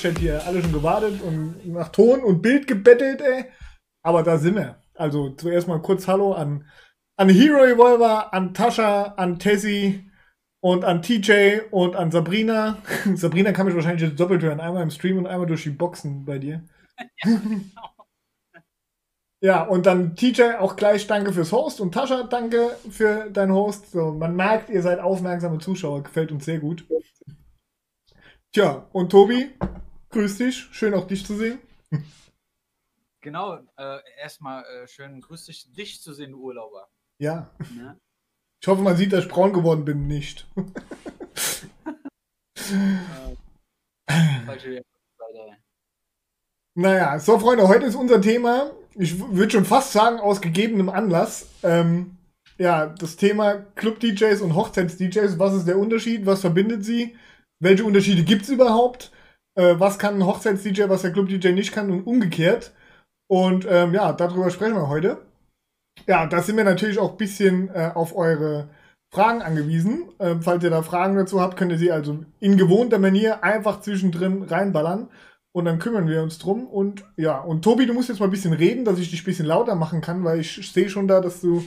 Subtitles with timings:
[0.00, 3.44] Twitch-Chat hier alle schon gewartet und nach Ton und Bild gebettelt, ey.
[4.02, 4.80] Aber da sind wir.
[4.94, 6.66] Also zuerst mal kurz Hallo an,
[7.16, 10.10] an Hero Evolver, an Tascha, an Tessie
[10.62, 12.78] und an TJ und an Sabrina.
[13.14, 14.60] Sabrina kann mich wahrscheinlich jetzt doppelt hören.
[14.60, 16.64] Einmal im Stream und einmal durch die Boxen bei dir.
[19.42, 23.90] Ja, und dann TJ auch gleich danke fürs Host und Tascha danke für dein Host.
[23.90, 26.84] So, man merkt, ihr seid aufmerksame Zuschauer, gefällt uns sehr gut.
[28.52, 29.50] Tja, und Tobi,
[30.10, 31.58] grüß dich, schön auch dich zu sehen.
[33.22, 36.88] Genau, äh, erstmal äh, schön grüß dich, dich zu sehen, du Urlauber.
[37.18, 37.50] Ja.
[37.76, 37.96] ja.
[38.62, 40.46] Ich hoffe, man sieht, dass ich braun geworden bin, nicht.
[44.46, 44.82] Falsche
[46.74, 51.46] naja, so Freunde, heute ist unser Thema ich würde schon fast sagen, aus gegebenem Anlass.
[51.62, 52.16] Ähm,
[52.58, 55.38] ja, das Thema Club-DJs und Hochzeits-DJs.
[55.38, 56.26] Was ist der Unterschied?
[56.26, 57.16] Was verbindet sie?
[57.60, 59.12] Welche Unterschiede gibt es überhaupt?
[59.60, 62.72] Äh, was kann ein Hochzeits-DJ, was der Club-DJ nicht kann und umgekehrt?
[63.28, 65.18] Und ähm, ja, darüber sprechen wir heute.
[66.06, 68.70] Ja, da sind wir natürlich auch ein bisschen äh, auf eure
[69.12, 70.08] Fragen angewiesen.
[70.18, 73.82] Äh, falls ihr da Fragen dazu habt, könnt ihr sie also in gewohnter Manier einfach
[73.82, 75.10] zwischendrin reinballern.
[75.52, 76.66] Und dann kümmern wir uns drum.
[76.66, 79.26] Und ja, und Tobi, du musst jetzt mal ein bisschen reden, dass ich dich ein
[79.26, 81.62] bisschen lauter machen kann, weil ich sehe schon da, dass du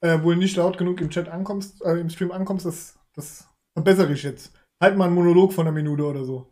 [0.00, 2.66] äh, wohl nicht laut genug im Chat ankommst, äh, im Stream ankommst.
[2.66, 4.52] Das, das verbessere ich jetzt.
[4.82, 6.48] Halt mal einen Monolog von einer Minute oder so.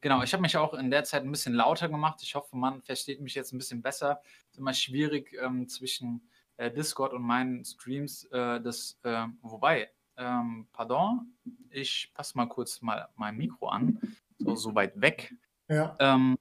[0.00, 2.20] Genau, ich habe mich auch in der Zeit ein bisschen lauter gemacht.
[2.22, 4.20] Ich hoffe, man versteht mich jetzt ein bisschen besser.
[4.48, 8.24] Es ist immer schwierig ähm, zwischen äh, Discord und meinen Streams.
[8.24, 11.34] Äh, das, äh, wobei, ähm, pardon,
[11.70, 13.98] ich passe mal kurz mal mein Mikro an
[14.38, 15.34] so, so weit weg.
[15.68, 15.96] Ja.
[15.98, 16.36] Ähm,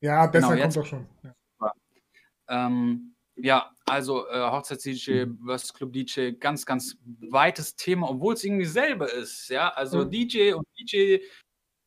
[0.00, 1.06] ja, besser genau, kommt doch schon.
[1.22, 1.72] Ja,
[2.48, 9.12] ähm, ja also äh, Hochzeits-DJ versus Club-DJ, ganz, ganz weites Thema, obwohl es irgendwie selber
[9.12, 9.48] ist.
[9.48, 10.10] Ja, also mhm.
[10.10, 11.18] DJ und DJ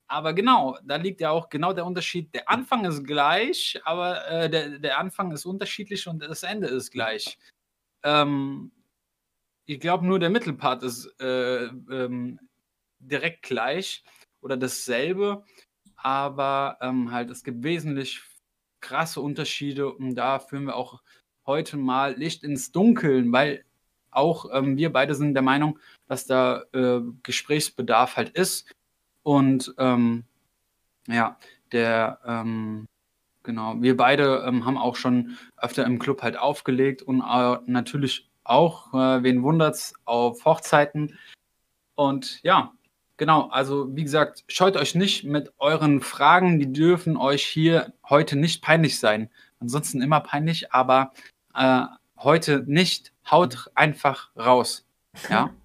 [0.07, 2.33] aber genau, da liegt ja auch genau der Unterschied.
[2.33, 6.91] Der Anfang ist gleich, aber äh, der, der Anfang ist unterschiedlich und das Ende ist
[6.91, 7.37] gleich.
[8.03, 8.71] Ähm,
[9.65, 12.39] ich glaube, nur der Mittelpart ist äh, ähm,
[12.99, 14.03] direkt gleich
[14.41, 15.43] oder dasselbe,
[15.95, 18.21] aber ähm, halt es gibt wesentlich
[18.81, 21.01] krasse Unterschiede und da führen wir auch
[21.47, 23.65] heute mal Licht ins Dunkeln, weil
[24.11, 28.71] auch ähm, wir beide sind der Meinung, dass da äh, Gesprächsbedarf halt ist
[29.25, 30.23] und ähm,
[31.07, 31.37] ja,
[31.71, 32.85] der ähm,
[33.41, 38.29] genau, wir beide ähm, haben auch schon öfter im Club halt aufgelegt und äh, natürlich
[38.43, 41.17] auch, äh, wen wundert's, auf Hochzeiten.
[41.95, 42.71] Und ja,
[43.17, 48.35] Genau, also wie gesagt, scheut euch nicht mit euren Fragen, die dürfen euch hier heute
[48.35, 49.29] nicht peinlich sein.
[49.61, 51.13] Ansonsten immer peinlich, aber
[51.53, 51.83] äh,
[52.17, 53.13] heute nicht.
[53.31, 54.85] Haut einfach raus.
[55.29, 55.49] Ja.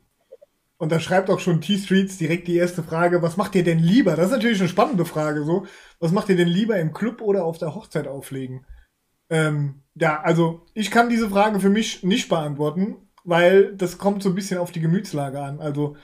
[0.81, 4.17] Und da schreibt auch schon T-Streets direkt die erste Frage, was macht ihr denn lieber?
[4.17, 5.67] Das ist natürlich eine spannende Frage so.
[5.99, 8.65] Was macht ihr denn lieber im Club oder auf der Hochzeit auflegen?
[9.29, 14.31] Ähm, ja, also ich kann diese Frage für mich nicht beantworten, weil das kommt so
[14.31, 15.61] ein bisschen auf die Gemütslage an.
[15.61, 15.97] Also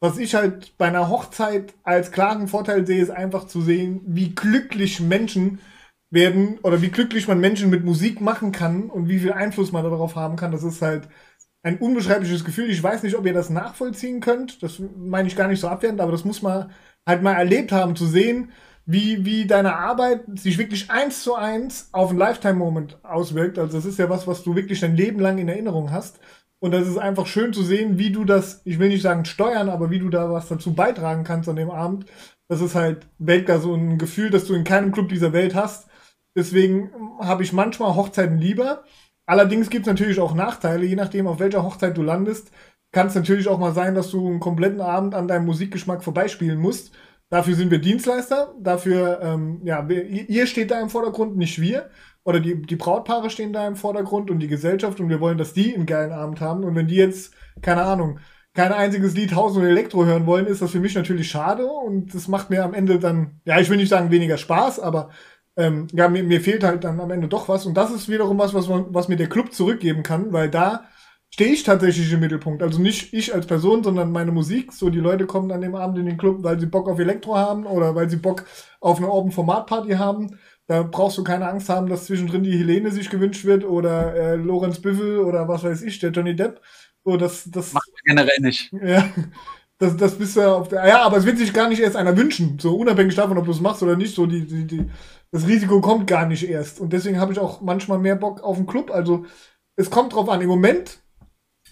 [0.00, 4.34] was ich halt bei einer Hochzeit als klaren Vorteil sehe, ist einfach zu sehen, wie
[4.34, 5.60] glücklich Menschen
[6.10, 9.84] werden oder wie glücklich man Menschen mit Musik machen kann und wie viel Einfluss man
[9.84, 10.50] darauf haben kann.
[10.50, 11.08] Das ist halt
[11.64, 12.70] ein unbeschreibliches Gefühl.
[12.70, 14.62] Ich weiß nicht, ob ihr das nachvollziehen könnt.
[14.62, 16.70] Das meine ich gar nicht so abwertend, aber das muss man
[17.06, 18.52] halt mal erlebt haben, zu sehen,
[18.86, 23.58] wie, wie deine Arbeit sich wirklich eins zu eins auf ein Lifetime-Moment auswirkt.
[23.58, 26.20] Also das ist ja was, was du wirklich dein Leben lang in Erinnerung hast.
[26.60, 29.70] Und das ist einfach schön zu sehen, wie du das, ich will nicht sagen steuern,
[29.70, 32.06] aber wie du da was dazu beitragen kannst an dem Abend.
[32.48, 35.88] Das ist halt Weltgar so ein Gefühl, das du in keinem Club dieser Welt hast.
[36.36, 38.84] Deswegen habe ich manchmal Hochzeiten lieber.
[39.26, 42.50] Allerdings gibt es natürlich auch Nachteile, je nachdem, auf welcher Hochzeit du landest.
[42.92, 46.58] Kann es natürlich auch mal sein, dass du einen kompletten Abend an deinem Musikgeschmack vorbeispielen
[46.58, 46.92] musst.
[47.30, 48.54] Dafür sind wir Dienstleister.
[48.60, 51.90] Dafür, ähm, ja, ihr steht da im Vordergrund, nicht wir
[52.24, 55.52] oder die, die Brautpaare stehen da im Vordergrund und die Gesellschaft und wir wollen, dass
[55.52, 56.64] die einen geilen Abend haben.
[56.64, 58.18] Und wenn die jetzt, keine Ahnung,
[58.54, 62.14] kein einziges Lied Haus und Elektro hören wollen, ist das für mich natürlich schade und
[62.14, 65.10] das macht mir am Ende dann, ja, ich will nicht sagen weniger Spaß, aber
[65.56, 68.38] ähm, ja, mir, mir fehlt halt dann am Ende doch was und das ist wiederum
[68.38, 70.84] was, was, was mir der Club zurückgeben kann, weil da
[71.34, 72.62] stehe ich tatsächlich im Mittelpunkt.
[72.62, 74.72] Also nicht ich als Person, sondern meine Musik.
[74.72, 77.36] So, die Leute kommen an dem Abend in den Club, weil sie Bock auf Elektro
[77.36, 78.44] haben oder weil sie Bock
[78.80, 80.38] auf eine Open-Format-Party haben.
[80.68, 84.36] Da brauchst du keine Angst haben, dass zwischendrin die Helene sich gewünscht wird oder äh,
[84.36, 86.60] Lorenz Büffel oder was weiß ich, der Johnny Depp.
[87.04, 88.72] So, das, das macht man generell nicht.
[88.72, 89.04] Ja,
[89.78, 90.86] das, das bist du auf der.
[90.86, 92.58] Ja, aber es wird sich gar nicht erst einer wünschen.
[92.60, 94.14] So unabhängig davon, ob du es machst oder nicht.
[94.14, 94.86] So die, die, die,
[95.34, 96.78] das Risiko kommt gar nicht erst.
[96.78, 98.92] Und deswegen habe ich auch manchmal mehr Bock auf den Club.
[98.92, 99.26] Also
[99.74, 100.40] es kommt drauf an.
[100.40, 101.00] Im Moment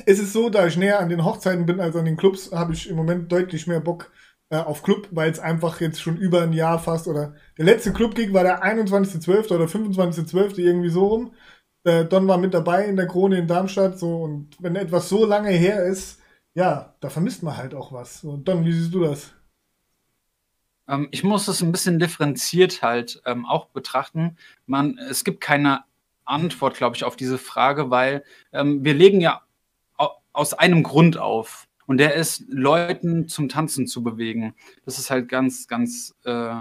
[0.05, 2.73] ist es so, da ich näher an den Hochzeiten bin als an den Clubs, habe
[2.73, 4.11] ich im Moment deutlich mehr Bock
[4.51, 7.93] äh, auf Club, weil es einfach jetzt schon über ein Jahr fast oder der letzte
[7.93, 9.55] Club-Gig war der 21.12.
[9.55, 10.59] oder 25.12.
[10.59, 11.35] irgendwie so rum.
[11.85, 15.25] Äh, Don war mit dabei in der Krone in Darmstadt so und wenn etwas so
[15.25, 16.19] lange her ist,
[16.55, 18.25] ja, da vermisst man halt auch was.
[18.25, 19.33] Und Don, wie siehst du das?
[20.93, 24.37] Ähm, ich muss es ein bisschen differenziert halt ähm, auch betrachten.
[24.67, 25.85] Man, es gibt keine
[26.25, 29.43] Antwort, glaube ich, auf diese Frage, weil ähm, wir legen ja
[30.33, 31.67] aus einem Grund auf.
[31.87, 34.55] Und der ist, Leuten zum Tanzen zu bewegen.
[34.85, 36.55] Das ist halt ganz, ganz äh,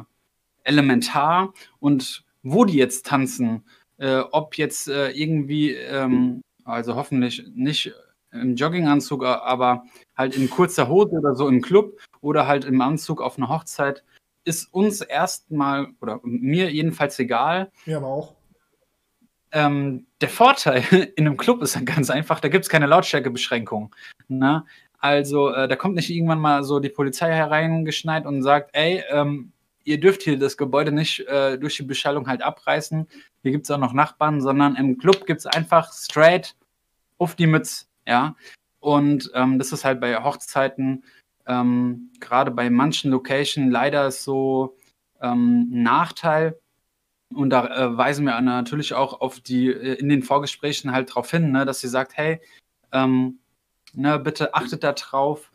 [0.63, 1.53] elementar.
[1.79, 3.63] Und wo die jetzt tanzen,
[3.97, 7.93] äh, ob jetzt äh, irgendwie, ähm, also hoffentlich nicht
[8.31, 9.85] im Jogginganzug, aber
[10.17, 14.03] halt in kurzer Hose oder so im Club oder halt im Anzug auf einer Hochzeit,
[14.43, 17.71] ist uns erstmal oder mir jedenfalls egal.
[17.85, 18.35] Ja, aber auch.
[19.51, 20.83] Ähm, der Vorteil
[21.15, 23.95] in einem Club ist dann ganz einfach, da gibt es keine Lautstärkebeschränkung.
[24.27, 24.65] Ne?
[24.99, 29.51] Also äh, da kommt nicht irgendwann mal so die Polizei hereingeschneit und sagt, ey, ähm,
[29.83, 33.07] ihr dürft hier das Gebäude nicht äh, durch die Beschallung halt abreißen.
[33.41, 36.55] Hier gibt es auch noch Nachbarn, sondern im Club gibt es einfach straight
[37.17, 37.85] auf die Mütze.
[38.07, 38.35] Ja.
[38.79, 41.03] Und ähm, das ist halt bei Hochzeiten,
[41.47, 44.77] ähm, gerade bei manchen Locations, leider so
[45.21, 46.59] ähm, ein Nachteil.
[47.33, 51.31] Und da äh, weisen wir natürlich auch auf die, äh, in den Vorgesprächen halt darauf
[51.31, 52.41] hin, ne, dass sie sagt, hey,
[52.91, 53.39] ähm,
[53.93, 55.51] Ne, bitte achtet da drauf.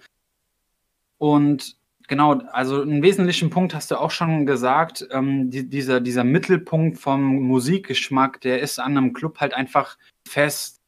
[1.19, 6.25] Und genau, also einen wesentlichen Punkt hast du auch schon gesagt, ähm, die, dieser, dieser
[6.25, 9.97] Mittelpunkt vom Musikgeschmack, der ist an einem Club halt einfach
[10.27, 10.83] fest.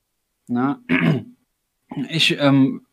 [0.46, 0.80] Ne?
[2.10, 2.86] Ich, ähm,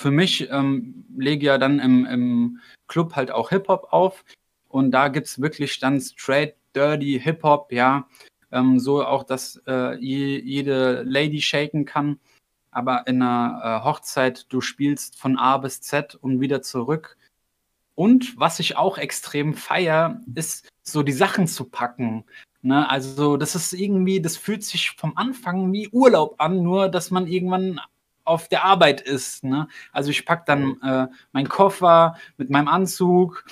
[0.00, 4.24] für mich ähm, lege ja dann im, im Club halt auch Hip-Hop auf
[4.68, 8.08] und da gibt es wirklich dann straight, dirty Hip-Hop, ja,
[8.52, 12.18] ähm, so auch, dass äh, je, jede Lady shaken kann
[12.70, 17.16] aber in einer äh, Hochzeit, du spielst von A bis Z und wieder zurück.
[17.94, 22.24] Und was ich auch extrem feier, ist so die Sachen zu packen.
[22.62, 22.88] Ne?
[22.88, 27.26] Also das ist irgendwie, das fühlt sich vom Anfang wie Urlaub an, nur dass man
[27.26, 27.80] irgendwann
[28.24, 29.44] auf der Arbeit ist.
[29.44, 29.68] Ne?
[29.92, 33.44] Also ich packe dann äh, meinen Koffer mit meinem Anzug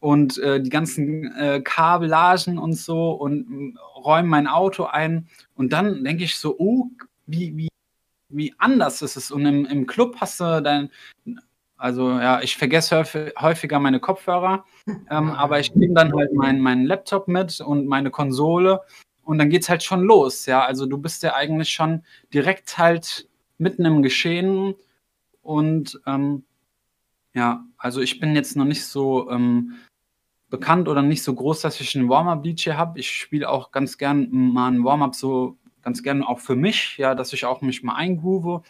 [0.00, 5.28] und äh, die ganzen äh, Kabellagen und so und äh, räume mein Auto ein.
[5.54, 6.86] Und dann denke ich so, oh,
[7.26, 7.68] wie, wie
[8.32, 9.30] wie anders ist es.
[9.30, 10.90] Und im, im Club hast du dein,
[11.76, 13.04] also ja, ich vergesse
[13.40, 14.64] häufiger meine Kopfhörer,
[15.10, 18.80] ähm, aber ich nehme dann halt meinen mein Laptop mit und meine Konsole
[19.24, 20.64] und dann geht es halt schon los, ja.
[20.64, 23.28] Also du bist ja eigentlich schon direkt halt
[23.62, 24.74] mitten im Geschehen
[25.40, 26.44] und ähm,
[27.34, 29.74] ja, also ich bin jetzt noch nicht so ähm,
[30.50, 33.00] bekannt oder nicht so groß, dass ich einen Warm-Up-DJ habe.
[33.00, 37.14] Ich spiele auch ganz gern mal einen Warm-Up so ganz gerne auch für mich, ja,
[37.14, 38.62] dass ich auch mich mal eingroove.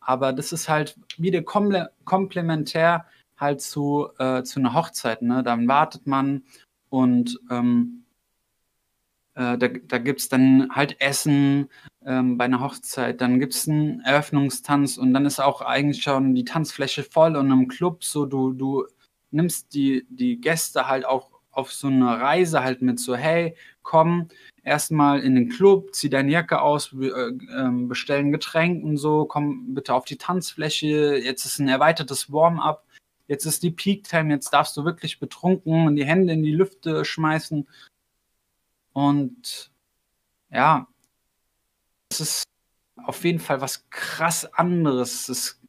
[0.00, 3.06] Aber das ist halt wieder komple komplementär
[3.36, 5.22] halt zu, äh, zu einer Hochzeit.
[5.22, 5.42] Ne?
[5.42, 6.44] Dann wartet man
[6.88, 8.04] und ähm,
[9.34, 11.68] äh, da, da gibt es dann halt Essen
[12.06, 16.34] ähm, bei einer Hochzeit, dann gibt es einen Eröffnungstanz und dann ist auch eigentlich schon
[16.34, 18.86] die Tanzfläche voll und im Club so, du, du
[19.30, 24.28] nimmst die, die Gäste halt auch auf so eine Reise halt mit so, hey, komm,
[24.62, 27.06] erstmal in den Club, zieh deine Jacke aus, äh,
[27.56, 32.84] ähm, bestellen Getränk und so, komm bitte auf die Tanzfläche, jetzt ist ein erweitertes Warm-up,
[33.28, 37.04] jetzt ist die Peak-Time, jetzt darfst du wirklich betrunken und die Hände in die Lüfte
[37.04, 37.68] schmeißen.
[38.92, 39.72] Und
[40.50, 40.88] ja,
[42.20, 42.44] es ist
[43.04, 45.14] auf jeden Fall was krass anderes.
[45.14, 45.60] Es ist,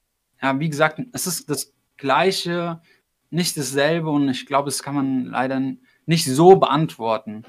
[0.41, 2.81] ja, wie gesagt, es ist das Gleiche,
[3.29, 5.61] nicht dasselbe und ich glaube, das kann man leider
[6.05, 7.43] nicht so beantworten.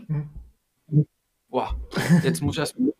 [0.88, 1.06] Mhm.
[1.48, 1.76] Boah,
[2.22, 2.92] jetzt muss ich erst ne?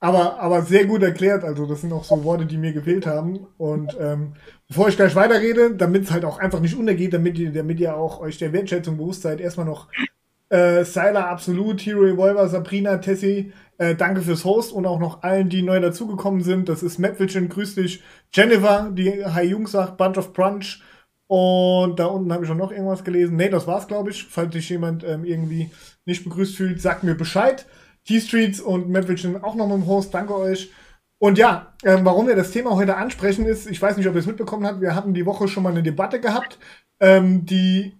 [0.00, 1.44] aber, aber sehr gut erklärt.
[1.44, 3.46] Also, das sind auch so Worte, die mir gefehlt haben.
[3.56, 4.34] Und ähm,
[4.66, 7.96] bevor ich gleich weiterrede, damit es halt auch einfach nicht untergeht, damit ihr, damit ihr
[7.96, 9.88] auch euch der Wertschätzung bewusst seid, erstmal noch
[10.48, 15.48] äh, Syla Absolut, Hero Revolver, Sabrina, Tessie, äh, danke fürs Host und auch noch allen,
[15.48, 16.68] die neu dazugekommen sind.
[16.68, 18.00] Das ist Mapwilchen, grüß dich.
[18.32, 20.80] Jennifer, die Hi Jungs sagt, Bunch of Brunch.
[21.26, 23.36] Und da unten habe ich schon noch irgendwas gelesen.
[23.36, 24.24] Nee, das war's, glaube ich.
[24.24, 25.70] Falls sich jemand ähm, irgendwie
[26.04, 27.66] nicht begrüßt fühlt, sagt mir Bescheid.
[28.04, 30.14] T-Streets und Mapwitchen auch noch mit dem Host.
[30.14, 30.70] Danke euch.
[31.18, 34.20] Und ja, ähm, warum wir das Thema heute ansprechen ist, ich weiß nicht, ob ihr
[34.20, 36.58] es mitbekommen habt, wir hatten die Woche schon mal eine Debatte gehabt,
[37.00, 37.96] ähm, die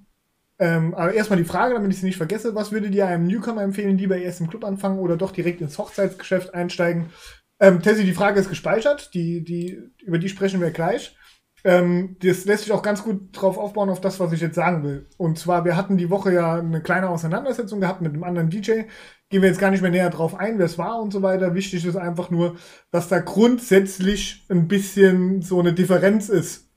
[0.63, 3.63] ähm, aber erstmal die Frage, damit ich sie nicht vergesse, was würdet ihr einem Newcomer
[3.63, 7.07] empfehlen, lieber erst im Club anfangen oder doch direkt ins Hochzeitsgeschäft einsteigen?
[7.59, 11.17] Ähm, Tessie, die Frage ist gespeichert, die, die, über die sprechen wir gleich.
[11.65, 14.85] Ähm, das lässt sich auch ganz gut drauf aufbauen, auf das, was ich jetzt sagen
[14.85, 15.09] will.
[15.17, 18.83] Und zwar, wir hatten die Woche ja eine kleine Auseinandersetzung gehabt mit einem anderen DJ.
[19.31, 21.57] Gehen wir jetzt gar nicht mehr näher drauf ein, wer es war und so weiter.
[21.57, 22.55] Wichtig ist einfach nur,
[22.93, 26.72] dass da grundsätzlich ein bisschen so eine Differenz ist.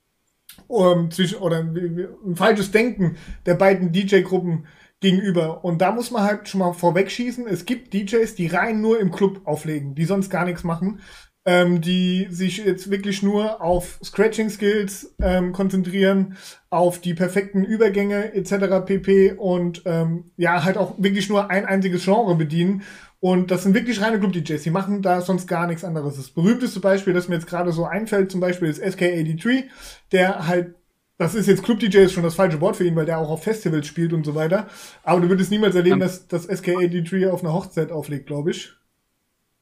[0.68, 4.66] Um, zwischen, oder ein falsches Denken der beiden DJ-Gruppen
[5.00, 5.64] gegenüber.
[5.64, 7.46] Und da muss man halt schon mal vorwegschießen.
[7.46, 11.00] Es gibt DJs, die rein nur im Club auflegen, die sonst gar nichts machen,
[11.44, 16.36] ähm, die sich jetzt wirklich nur auf Scratching Skills ähm, konzentrieren,
[16.70, 18.84] auf die perfekten Übergänge etc.
[18.84, 19.32] pp.
[19.32, 22.82] Und ähm, ja, halt auch wirklich nur ein einziges Genre bedienen.
[23.20, 24.62] Und das sind wirklich reine Club-DJs.
[24.62, 26.16] Die machen da sonst gar nichts anderes.
[26.16, 29.64] Das berühmteste Beispiel, das mir jetzt gerade so einfällt, zum Beispiel ist SK83,
[30.12, 30.74] der halt
[31.18, 33.42] das ist jetzt Club-DJ ist schon das falsche Wort für ihn, weil der auch auf
[33.42, 34.68] Festivals spielt und so weiter.
[35.02, 38.74] Aber du würdest niemals erleben, dass das SK83 auf einer Hochzeit auflegt, glaube ich.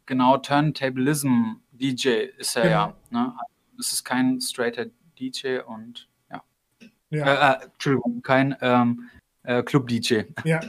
[0.06, 2.08] Genau, Turntablism DJ
[2.38, 2.72] ist er genau.
[2.72, 2.96] ja.
[3.10, 3.34] Ne?
[3.78, 4.86] Es ist kein straighter
[5.18, 6.42] DJ und ja.
[7.10, 7.24] ja.
[7.24, 9.08] Äh, äh, Entschuldigung, kein ähm,
[9.44, 10.22] äh, Club-DJ.
[10.44, 10.60] Ja.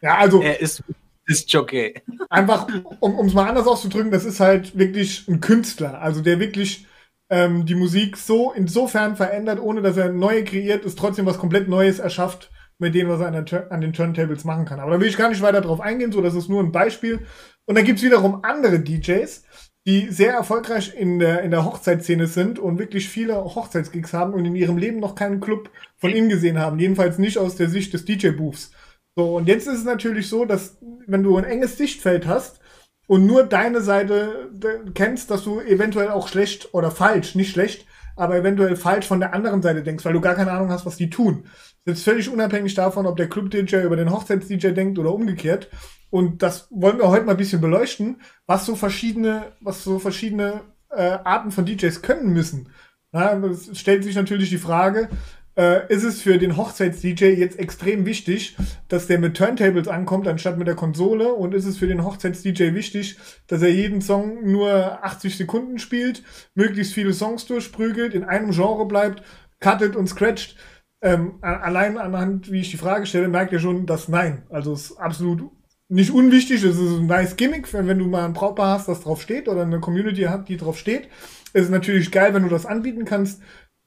[0.00, 0.42] Ja, also.
[0.42, 0.82] Er ist
[1.26, 1.94] ist Jockey.
[2.28, 2.66] Einfach,
[3.00, 6.00] um es mal anders auszudrücken, das ist halt wirklich ein Künstler.
[6.00, 6.86] Also der wirklich
[7.30, 11.68] ähm, die Musik so insofern verändert, ohne dass er neue kreiert, ist trotzdem was komplett
[11.68, 14.80] Neues erschafft mit dem, was er an, an den Turntables machen kann.
[14.80, 17.20] Aber da will ich gar nicht weiter drauf eingehen, so das ist nur ein Beispiel.
[17.64, 19.44] Und dann gibt's wiederum andere DJs,
[19.86, 24.44] die sehr erfolgreich in der, in der Hochzeitsszene sind und wirklich viele Hochzeitsgigs haben und
[24.44, 26.78] in ihrem Leben noch keinen Club von ihm gesehen haben.
[26.78, 28.72] Jedenfalls nicht aus der Sicht des DJ-Booths.
[29.16, 32.62] So, und jetzt ist es natürlich so, dass wenn du ein enges Sichtfeld hast,
[33.06, 34.50] und nur deine Seite
[34.94, 39.34] kennst, dass du eventuell auch schlecht oder falsch, nicht schlecht, aber eventuell falsch von der
[39.34, 41.44] anderen Seite denkst, weil du gar keine Ahnung hast, was die tun.
[41.84, 45.68] Das ist völlig unabhängig davon, ob der Club-DJ über den Hochzeits-DJ denkt oder umgekehrt.
[46.10, 50.60] Und das wollen wir heute mal ein bisschen beleuchten, was so verschiedene, was so verschiedene
[50.90, 52.70] äh, Arten von DJs können müssen.
[53.12, 55.08] Ja, es stellt sich natürlich die Frage,
[55.56, 58.56] äh, ist es für den Hochzeits-DJ jetzt extrem wichtig,
[58.88, 61.32] dass der mit Turntables ankommt, anstatt mit der Konsole.
[61.34, 66.22] Und ist es für den Hochzeits-DJ wichtig, dass er jeden Song nur 80 Sekunden spielt,
[66.54, 69.22] möglichst viele Songs durchprügelt, in einem Genre bleibt,
[69.60, 70.56] cuttet und scratcht.
[71.02, 74.44] Ähm, allein anhand, wie ich die Frage stelle, merkt ihr schon, dass nein.
[74.50, 75.50] Also es ist absolut
[75.92, 76.64] nicht unwichtig.
[76.64, 79.46] Es ist ein nice Gimmick, wenn, wenn du mal ein Brautpaar hast, das drauf steht
[79.46, 81.08] oder eine Community hat, die drauf steht.
[81.52, 83.42] Es ist natürlich geil, wenn du das anbieten kannst.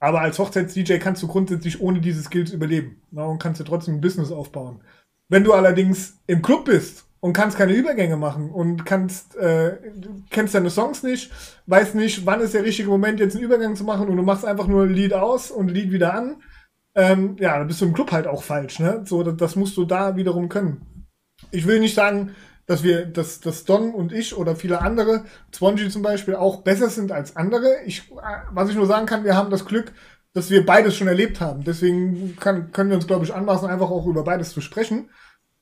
[0.05, 3.01] Aber als Hochzeits-DJ kannst du grundsätzlich ohne diese Skills überleben.
[3.09, 4.81] Na, und kannst du trotzdem ein Business aufbauen.
[5.29, 9.79] Wenn du allerdings im Club bist und kannst keine Übergänge machen und kannst, äh,
[10.29, 11.31] kennst deine Songs nicht,
[11.65, 14.45] weißt nicht, wann ist der richtige Moment, jetzt einen Übergang zu machen und du machst
[14.45, 16.35] einfach nur ein Lied aus und ein Lied wieder an,
[16.93, 19.01] ähm, ja, dann bist du im Club halt auch falsch, ne?
[19.05, 21.09] So, das, das musst du da wiederum können.
[21.50, 22.35] Ich will nicht sagen,
[22.67, 26.89] dass wir, dass, dass Don und ich oder viele andere, Spongy zum Beispiel, auch besser
[26.89, 27.84] sind als andere.
[27.86, 28.12] Ich,
[28.51, 29.93] was ich nur sagen kann, wir haben das Glück,
[30.34, 31.63] dass wir beides schon erlebt haben.
[31.63, 35.10] Deswegen kann, können wir uns, glaube ich, anmaßen, einfach auch über beides zu sprechen.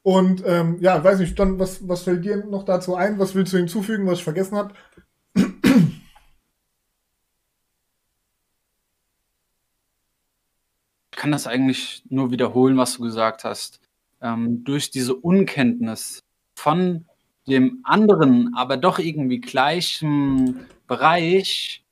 [0.01, 3.19] Und ähm, ja, weiß nicht, Don, was, was fällt dir noch dazu ein?
[3.19, 4.73] Was willst du hinzufügen, was ich vergessen habe?
[11.11, 13.79] Ich kann das eigentlich nur wiederholen, was du gesagt hast.
[14.21, 16.23] Ähm, durch diese Unkenntnis
[16.55, 17.05] von
[17.47, 21.83] dem anderen, aber doch irgendwie gleichen Bereich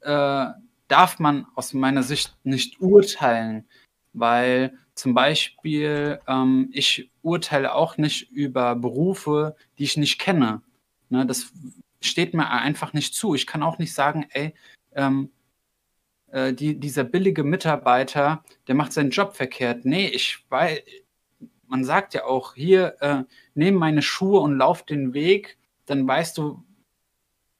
[0.00, 0.46] äh,
[0.88, 3.66] darf man aus meiner Sicht nicht urteilen,
[4.12, 10.62] weil zum Beispiel ähm, ich urteile auch nicht über Berufe, die ich nicht kenne.
[11.08, 11.52] Ne, das
[12.00, 13.34] steht mir einfach nicht zu.
[13.34, 14.54] Ich kann auch nicht sagen, ey,
[14.94, 15.30] ähm,
[16.28, 19.84] äh, die, dieser billige Mitarbeiter, der macht seinen Job verkehrt.
[19.84, 20.80] Nee, ich weiß,
[21.66, 23.24] man sagt ja auch hier, äh,
[23.60, 26.64] nimm meine Schuhe und lauf den Weg, dann weißt du,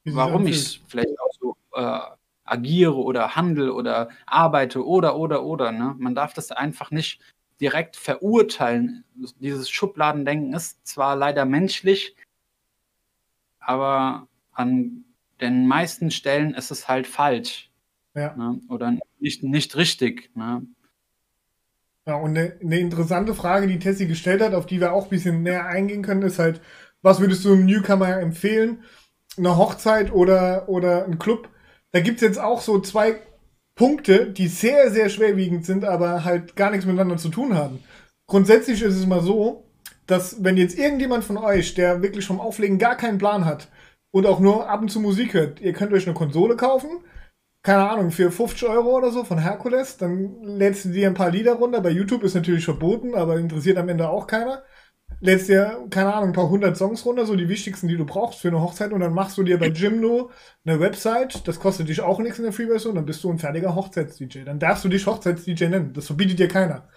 [0.05, 2.01] warum ich vielleicht auch so äh,
[2.45, 5.73] agiere oder handle oder arbeite oder, oder, oder.
[5.73, 5.95] Ne?
[5.99, 7.21] Man darf das einfach nicht
[7.61, 9.05] direkt verurteilen.
[9.41, 12.17] Dieses Schubladendenken ist zwar leider menschlich,
[13.59, 15.05] aber an
[15.43, 17.71] den meisten Stellen ist es halt falsch.
[18.15, 18.35] Ja.
[18.37, 18.59] Ne?
[18.69, 20.31] Oder nicht, nicht richtig.
[20.35, 20.67] Ne?
[22.07, 25.11] Ja, und eine, eine interessante Frage, die Tessie gestellt hat, auf die wir auch ein
[25.11, 26.61] bisschen näher eingehen können, ist halt,
[27.03, 28.83] was würdest du einem Newcomer empfehlen?
[29.37, 31.49] Eine Hochzeit oder, oder ein Club?
[31.93, 33.21] Da gibt's jetzt auch so zwei
[33.75, 37.83] Punkte, die sehr, sehr schwerwiegend sind, aber halt gar nichts miteinander zu tun haben.
[38.27, 39.65] Grundsätzlich ist es mal so,
[40.07, 43.69] dass wenn jetzt irgendjemand von euch, der wirklich vom Auflegen gar keinen Plan hat
[44.11, 46.91] und auch nur ab und zu Musik hört, ihr könnt euch eine Konsole kaufen,
[47.63, 51.31] keine Ahnung, für 50 Euro oder so von Herkules, dann lädst du dir ein paar
[51.31, 51.81] Lieder runter.
[51.81, 54.63] Bei YouTube ist natürlich verboten, aber interessiert am Ende auch keiner.
[55.21, 58.41] Lädst dir, keine Ahnung, ein paar hundert Songs runter, so die wichtigsten, die du brauchst
[58.41, 60.31] für eine Hochzeit, und dann machst du dir bei Jimno
[60.65, 63.75] eine Website, das kostet dich auch nichts in der Free-Version, dann bist du ein fertiger
[63.75, 64.45] Hochzeits-DJ.
[64.45, 65.93] Dann darfst du dich Hochzeits-DJ nennen.
[65.93, 66.89] Das verbietet dir keiner.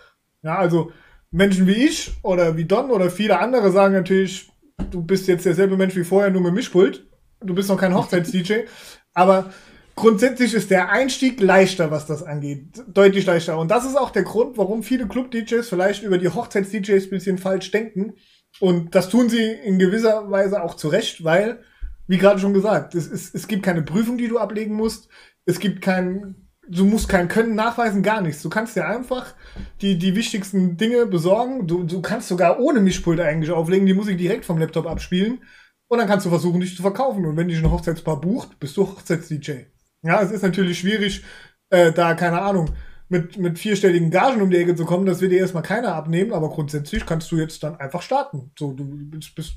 [0.42, 0.92] Ja, also
[1.32, 4.50] Menschen wie ich oder wie Don oder viele andere sagen natürlich,
[4.92, 7.06] du bist jetzt derselbe Mensch wie vorher, nur mit Mischpult.
[7.42, 8.68] Du bist noch kein Hochzeits-DJ.
[9.14, 9.52] Aber
[9.96, 12.84] grundsätzlich ist der Einstieg leichter, was das angeht.
[12.88, 13.58] Deutlich leichter.
[13.58, 17.38] Und das ist auch der Grund, warum viele Club-DJs vielleicht über die Hochzeits-DJs ein bisschen
[17.38, 18.14] falsch denken.
[18.60, 21.64] Und das tun sie in gewisser Weise auch zurecht, weil,
[22.08, 25.10] wie gerade schon gesagt, es, ist, es gibt keine Prüfung, die du ablegen musst.
[25.46, 26.36] Es gibt kein,
[26.68, 28.42] du musst kein Können nachweisen, gar nichts.
[28.42, 29.34] Du kannst dir einfach
[29.82, 31.68] die, die wichtigsten Dinge besorgen.
[31.68, 35.42] Du, du kannst sogar ohne Mischpult eigentlich auflegen, die Musik direkt vom Laptop abspielen.
[35.88, 37.26] Und dann kannst du versuchen, dich zu verkaufen.
[37.26, 39.73] Und wenn dich ein Hochzeitspaar bucht, bist du Hochzeits-DJ.
[40.04, 41.24] Ja, es ist natürlich schwierig,
[41.70, 42.70] äh, da, keine Ahnung,
[43.10, 46.34] mit, mit vierstelligen Gagen um die Ecke zu kommen, das wird dir erstmal keiner abnehmen,
[46.34, 48.52] aber grundsätzlich kannst du jetzt dann einfach starten.
[48.58, 49.54] So, du bist, bist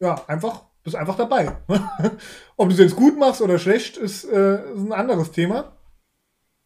[0.00, 1.56] ja, einfach, bist einfach dabei.
[2.56, 5.76] Ob du es jetzt gut machst oder schlecht, ist, äh, ist ein anderes Thema.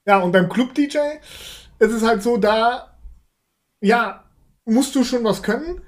[0.06, 0.98] Ja, und beim Club-DJ
[1.78, 2.98] ist es halt so, da,
[3.80, 4.24] ja,
[4.64, 5.80] musst du schon was können.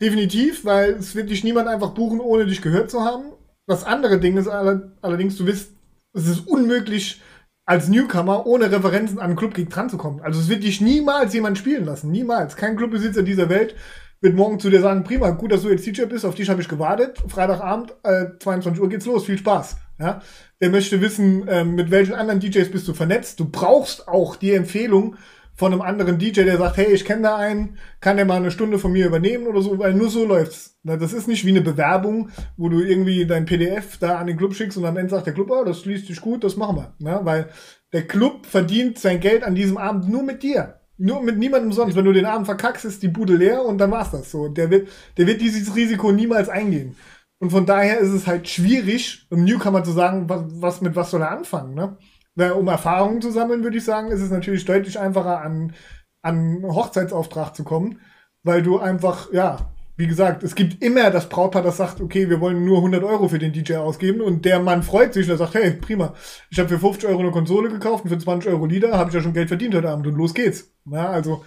[0.00, 3.32] Definitiv, weil es wird dich niemand einfach buchen, ohne dich gehört zu haben.
[3.66, 5.72] Das andere Ding ist allerdings, du wirst
[6.14, 7.20] es ist unmöglich,
[7.66, 10.20] als Newcomer ohne Referenzen an einen Clubgig dranzukommen.
[10.20, 12.10] Also es wird dich niemals jemand spielen lassen.
[12.10, 12.56] Niemals.
[12.56, 13.74] Kein Clubbesitzer dieser Welt
[14.20, 16.60] wird morgen zu dir sagen, prima, gut, dass du jetzt DJ bist, auf dich habe
[16.60, 17.22] ich gewartet.
[17.28, 19.76] Freitagabend, äh, 22 Uhr geht's los, viel Spaß.
[19.98, 20.22] Ja?
[20.60, 23.40] Der möchte wissen, äh, mit welchen anderen DJs bist du vernetzt.
[23.40, 25.16] Du brauchst auch die Empfehlung
[25.56, 28.50] von einem anderen DJ, der sagt, hey, ich kenne da einen, kann der mal eine
[28.50, 30.78] Stunde von mir übernehmen oder so, weil nur so läuft's.
[30.82, 34.54] Das ist nicht wie eine Bewerbung, wo du irgendwie dein PDF da an den Club
[34.54, 36.94] schickst und am Ende sagt der Club, oh, das liest sich gut, das machen wir.
[36.98, 37.50] Ja, weil
[37.92, 40.80] der Club verdient sein Geld an diesem Abend nur mit dir.
[40.96, 41.96] Nur mit niemandem sonst.
[41.96, 44.48] Wenn du den Abend verkackst, ist die Bude leer und dann war's das so.
[44.48, 46.96] Der wird, der wird dieses Risiko niemals eingehen.
[47.38, 51.10] Und von daher ist es halt schwierig, einem Newcomer zu sagen, was, was mit was
[51.10, 51.96] soll er anfangen, ne?
[52.36, 55.74] Um Erfahrungen zu sammeln, würde ich sagen, ist es natürlich deutlich einfacher, an,
[56.22, 58.00] an Hochzeitsauftrag zu kommen,
[58.42, 62.40] weil du einfach, ja, wie gesagt, es gibt immer das Brautpaar, das sagt, okay, wir
[62.40, 65.54] wollen nur 100 Euro für den DJ ausgeben und der Mann freut sich und sagt,
[65.54, 66.14] hey, prima,
[66.50, 69.14] ich habe für 50 Euro eine Konsole gekauft und für 20 Euro Lieder habe ich
[69.14, 70.74] ja schon Geld verdient heute Abend und los geht's.
[70.86, 71.44] Ja, also,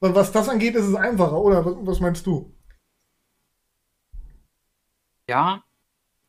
[0.00, 1.64] was das angeht, ist es einfacher, oder?
[1.66, 2.54] Was, was meinst du?
[5.28, 5.62] Ja,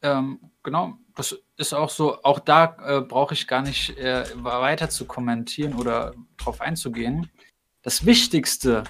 [0.01, 4.89] ähm, genau, das ist auch so, auch da äh, brauche ich gar nicht äh, weiter
[4.89, 7.29] zu kommentieren oder drauf einzugehen.
[7.83, 8.83] Das Wichtigste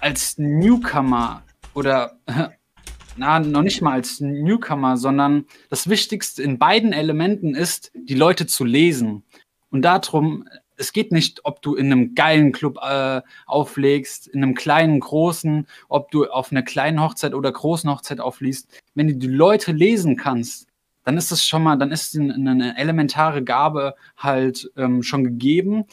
[0.00, 1.42] als Newcomer
[1.74, 2.18] oder
[3.16, 8.46] na, noch nicht mal als Newcomer, sondern das Wichtigste in beiden Elementen ist, die Leute
[8.46, 9.24] zu lesen.
[9.70, 14.54] Und darum, es geht nicht, ob du in einem geilen Club äh, auflegst, in einem
[14.54, 18.82] kleinen, großen, ob du auf einer kleinen Hochzeit oder großen Hochzeit aufliest.
[18.94, 20.68] Wenn du die Leute lesen kannst,
[21.06, 25.84] dann ist es schon mal, dann ist eine elementare Gabe halt ähm, schon gegeben.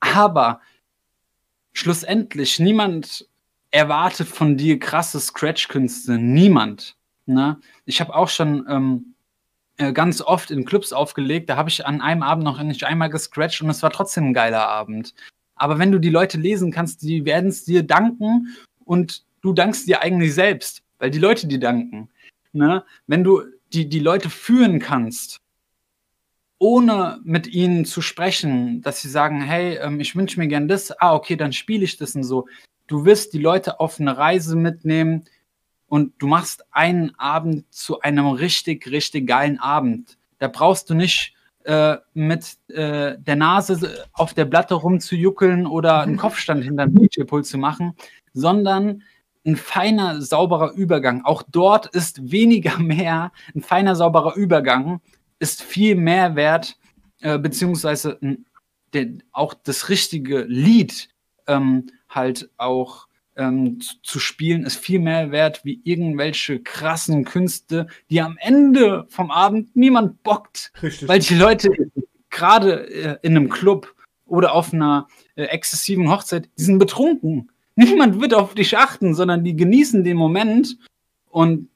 [0.00, 0.60] Aber
[1.72, 3.28] schlussendlich, niemand
[3.70, 6.18] erwartet von dir krasse Scratch-Künste.
[6.18, 6.96] Niemand.
[7.26, 7.60] Ne?
[7.84, 9.14] Ich habe auch schon ähm,
[9.76, 13.08] äh, ganz oft in Clubs aufgelegt, da habe ich an einem Abend noch nicht einmal
[13.08, 15.14] gescratcht und es war trotzdem ein geiler Abend.
[15.54, 18.48] Aber wenn du die Leute lesen kannst, die werden es dir danken
[18.84, 22.08] und du dankst dir eigentlich selbst, weil die Leute dir danken.
[22.52, 22.84] Ne?
[23.06, 25.40] Wenn du die, die Leute führen kannst,
[26.58, 30.92] ohne mit ihnen zu sprechen, dass sie sagen, hey, ähm, ich wünsche mir gern das,
[31.00, 32.46] ah, okay, dann spiele ich das und so.
[32.86, 35.24] Du wirst die Leute auf eine Reise mitnehmen
[35.88, 40.18] und du machst einen Abend zu einem richtig, richtig geilen Abend.
[40.38, 46.16] Da brauchst du nicht äh, mit äh, der Nase auf der Platte rumzujuckeln oder einen
[46.16, 47.94] Kopfstand hinterm DJ-Pult zu machen,
[48.32, 49.02] sondern
[49.46, 51.24] ein feiner, sauberer Übergang.
[51.24, 53.32] Auch dort ist weniger mehr.
[53.54, 55.00] Ein feiner, sauberer Übergang
[55.38, 56.76] ist viel mehr wert,
[57.20, 58.18] äh, beziehungsweise
[58.92, 61.08] der, auch das richtige Lied
[61.46, 63.06] ähm, halt auch
[63.36, 69.06] ähm, zu, zu, spielen, ist viel mehr wert wie irgendwelche krassen Künste, die am Ende
[69.10, 70.72] vom Abend niemand bockt.
[70.82, 71.06] Richtig.
[71.06, 71.70] Weil die Leute
[72.30, 77.50] gerade äh, in einem Club oder auf einer äh, exzessiven Hochzeit, die sind betrunken
[77.84, 80.78] niemand wird auf dich achten, sondern die genießen den Moment.
[81.30, 81.68] Und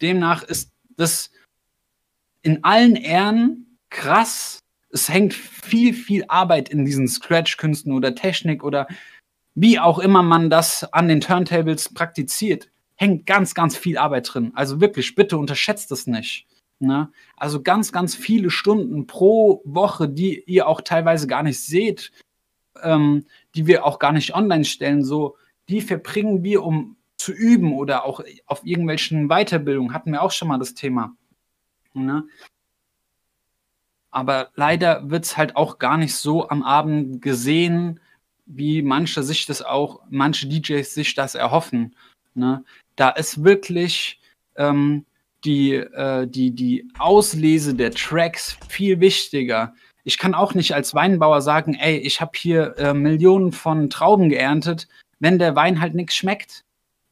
[0.00, 1.30] demnach ist das
[2.42, 4.60] in allen Ehren krass.
[4.90, 8.86] Es hängt viel, viel Arbeit in diesen Scratch-Künsten oder Technik oder
[9.54, 12.70] wie auch immer man das an den Turntables praktiziert.
[12.94, 14.52] Hängt ganz, ganz viel Arbeit drin.
[14.54, 16.46] Also wirklich, bitte unterschätzt es nicht.
[16.78, 17.10] Ne?
[17.36, 22.12] Also ganz, ganz viele Stunden pro Woche, die ihr auch teilweise gar nicht seht,
[22.82, 25.02] ähm, die wir auch gar nicht online stellen.
[25.02, 25.36] So,
[25.68, 29.92] die verbringen wir, um zu üben oder auch auf irgendwelchen Weiterbildungen.
[29.92, 31.14] Hatten wir auch schon mal das Thema.
[31.94, 32.24] Ne?
[34.10, 38.00] Aber leider wird es halt auch gar nicht so am Abend gesehen,
[38.46, 41.94] wie manche sich das auch, manche DJs sich das erhoffen.
[42.34, 42.64] Ne?
[42.96, 44.20] Da ist wirklich
[44.56, 45.04] ähm,
[45.44, 49.74] die, äh, die, die Auslese der Tracks viel wichtiger.
[50.04, 54.30] ich kann auch nicht als Weinbauer sagen, ey, ich habe hier äh, Millionen von Trauben
[54.30, 54.88] geerntet,
[55.20, 56.64] wenn der Wein halt nichts schmeckt.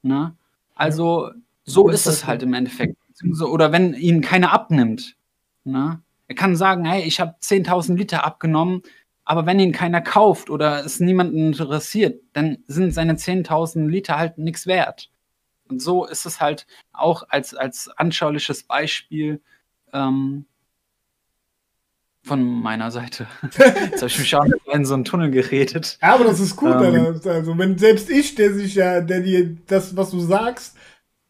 [0.03, 0.35] Ne?
[0.75, 1.31] Also
[1.65, 2.97] so ist es halt im Endeffekt.
[3.43, 5.17] Oder wenn ihn keiner abnimmt.
[5.65, 6.01] Ne?
[6.29, 8.83] Er kann sagen, hey, ich habe 10.000 Liter abgenommen,
[9.25, 14.39] aber wenn ihn keiner kauft oder es niemanden interessiert, dann sind seine 10.000 Liter halt
[14.39, 15.11] nichts wert.
[15.69, 19.41] Und so ist es halt auch als, als anschauliches Beispiel
[19.93, 20.47] ähm,
[22.27, 23.27] von meiner Seite.
[23.43, 25.99] Jetzt habe ich mich schon in so einen Tunnel geredet.
[26.03, 26.73] Ja, aber das ist gut.
[26.73, 30.77] Ähm, also wenn selbst ich, der sich ja, der dir das, was du sagst,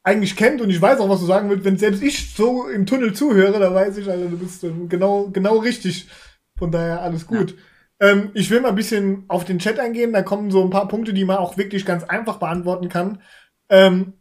[0.02, 2.86] eigentlich kennt und ich weiß auch, was du sagen willst, wenn selbst ich so im
[2.86, 6.08] Tunnel zuhöre, da weiß ich, Alter, du bist genau, genau richtig.
[6.56, 7.54] Von daher alles gut.
[8.00, 8.08] Ja.
[8.08, 10.12] Ähm, ich will mal ein bisschen auf den Chat eingehen.
[10.12, 13.20] Da kommen so ein paar Punkte, die man auch wirklich ganz einfach beantworten kann.
[13.68, 14.14] Ähm,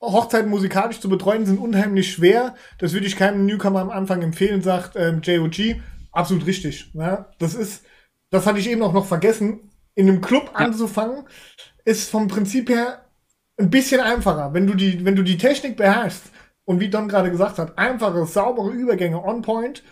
[0.00, 2.54] Hochzeiten musikalisch zu betreuen sind unheimlich schwer.
[2.78, 5.80] Das würde ich keinem Newcomer am Anfang empfehlen, sagt ähm, JOG.
[6.14, 6.90] Absolut richtig.
[6.94, 7.84] Ja, das ist,
[8.30, 9.70] das hatte ich eben auch noch vergessen.
[9.94, 10.66] In einem Club ja.
[10.66, 11.24] anzufangen,
[11.84, 13.04] ist vom Prinzip her
[13.58, 14.54] ein bisschen einfacher.
[14.54, 16.24] Wenn du die, wenn du die Technik beherrschst
[16.64, 19.82] und wie Don gerade gesagt hat, einfache, saubere Übergänge on point,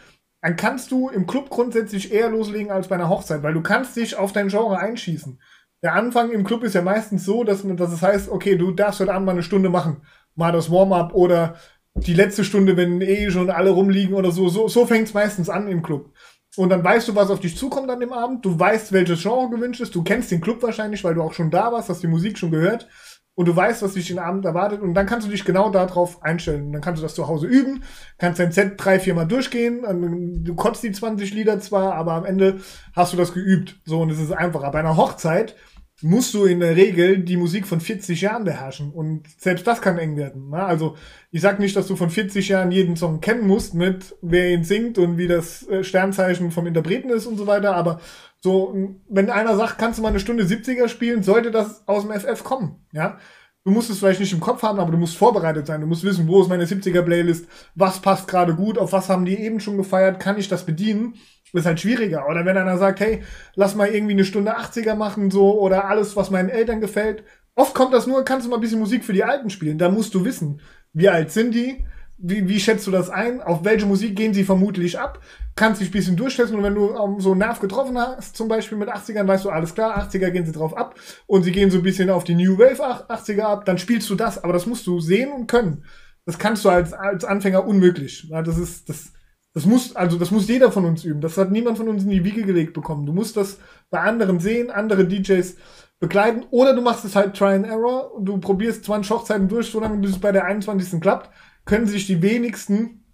[0.40, 3.96] dann kannst du im Club grundsätzlich eher loslegen als bei einer Hochzeit, weil du kannst
[3.96, 5.40] dich auf dein Genre einschießen.
[5.82, 9.00] Der Anfang im Club ist ja meistens so, dass, dass es heißt, okay, du darfst
[9.00, 10.02] heute Abend mal eine Stunde machen.
[10.34, 11.56] Mal das Warm-up oder
[11.94, 14.48] die letzte Stunde, wenn eh schon alle rumliegen oder so.
[14.48, 16.11] So, so fängt es meistens an im Club.
[16.56, 18.44] Und dann weißt du, was auf dich zukommt an dem Abend.
[18.44, 19.94] Du weißt, welches Genre gewünscht ist.
[19.94, 22.50] Du kennst den Club wahrscheinlich, weil du auch schon da warst, hast die Musik schon
[22.50, 22.88] gehört
[23.34, 26.22] und du weißt, was dich den Abend erwartet und dann kannst du dich genau darauf
[26.22, 26.72] einstellen.
[26.72, 27.82] Dann kannst du das zu Hause üben,
[28.18, 32.24] kannst dein Set drei, vier Mal durchgehen, du kotzt die 20 Lieder zwar, aber am
[32.26, 32.60] Ende
[32.94, 33.80] hast du das geübt.
[33.86, 34.70] So, und es ist einfacher.
[34.70, 35.56] Bei einer Hochzeit
[36.02, 39.98] musst du in der Regel die Musik von 40 Jahren beherrschen und selbst das kann
[39.98, 40.50] eng werden.
[40.50, 40.62] Ne?
[40.62, 40.96] Also
[41.30, 44.64] ich sag nicht, dass du von 40 Jahren jeden Song kennen musst mit wer ihn
[44.64, 48.00] singt und wie das äh, Sternzeichen vom Interpreten ist und so weiter, aber
[48.40, 48.76] so,
[49.08, 52.42] wenn einer sagt, kannst du mal eine Stunde 70er spielen, sollte das aus dem FF
[52.42, 53.18] kommen, ja.
[53.64, 55.80] Du musst es vielleicht nicht im Kopf haben, aber du musst vorbereitet sein.
[55.80, 59.24] Du musst wissen, wo ist meine 70er Playlist, was passt gerade gut, auf was haben
[59.24, 61.14] die eben schon gefeiert, kann ich das bedienen?
[61.52, 62.28] Ist halt schwieriger.
[62.28, 63.22] Oder wenn einer sagt, hey,
[63.54, 67.24] lass mal irgendwie eine Stunde 80er machen, so, oder alles, was meinen Eltern gefällt.
[67.54, 69.76] Oft kommt das nur, kannst du mal ein bisschen Musik für die Alten spielen.
[69.76, 70.60] Da musst du wissen,
[70.94, 71.84] wie alt sind die,
[72.24, 73.42] wie, wie schätzt du das ein?
[73.42, 75.20] Auf welche Musik gehen sie vermutlich ab?
[75.56, 78.48] Kannst dich ein bisschen durchtesten und wenn du um, so einen Nerv getroffen hast, zum
[78.48, 80.94] Beispiel mit 80ern, weißt du, alles klar, 80er gehen sie drauf ab
[81.26, 84.14] und sie gehen so ein bisschen auf die New Wave 80er ab, dann spielst du
[84.14, 85.84] das, aber das musst du sehen und können.
[86.24, 88.28] Das kannst du als, als Anfänger unmöglich.
[88.30, 89.12] Ja, das ist, das,
[89.54, 91.20] das muss, also das muss jeder von uns üben.
[91.20, 93.06] Das hat niemand von uns in die Wiege gelegt bekommen.
[93.06, 93.58] Du musst das
[93.90, 95.56] bei anderen sehen, andere DJs
[96.00, 99.70] begleiten, oder du machst es halt Try and Error und du probierst 20 Hochzeiten durch,
[99.70, 101.00] solange bis es bei der 21.
[101.00, 101.30] klappt
[101.64, 103.04] können sich die wenigsten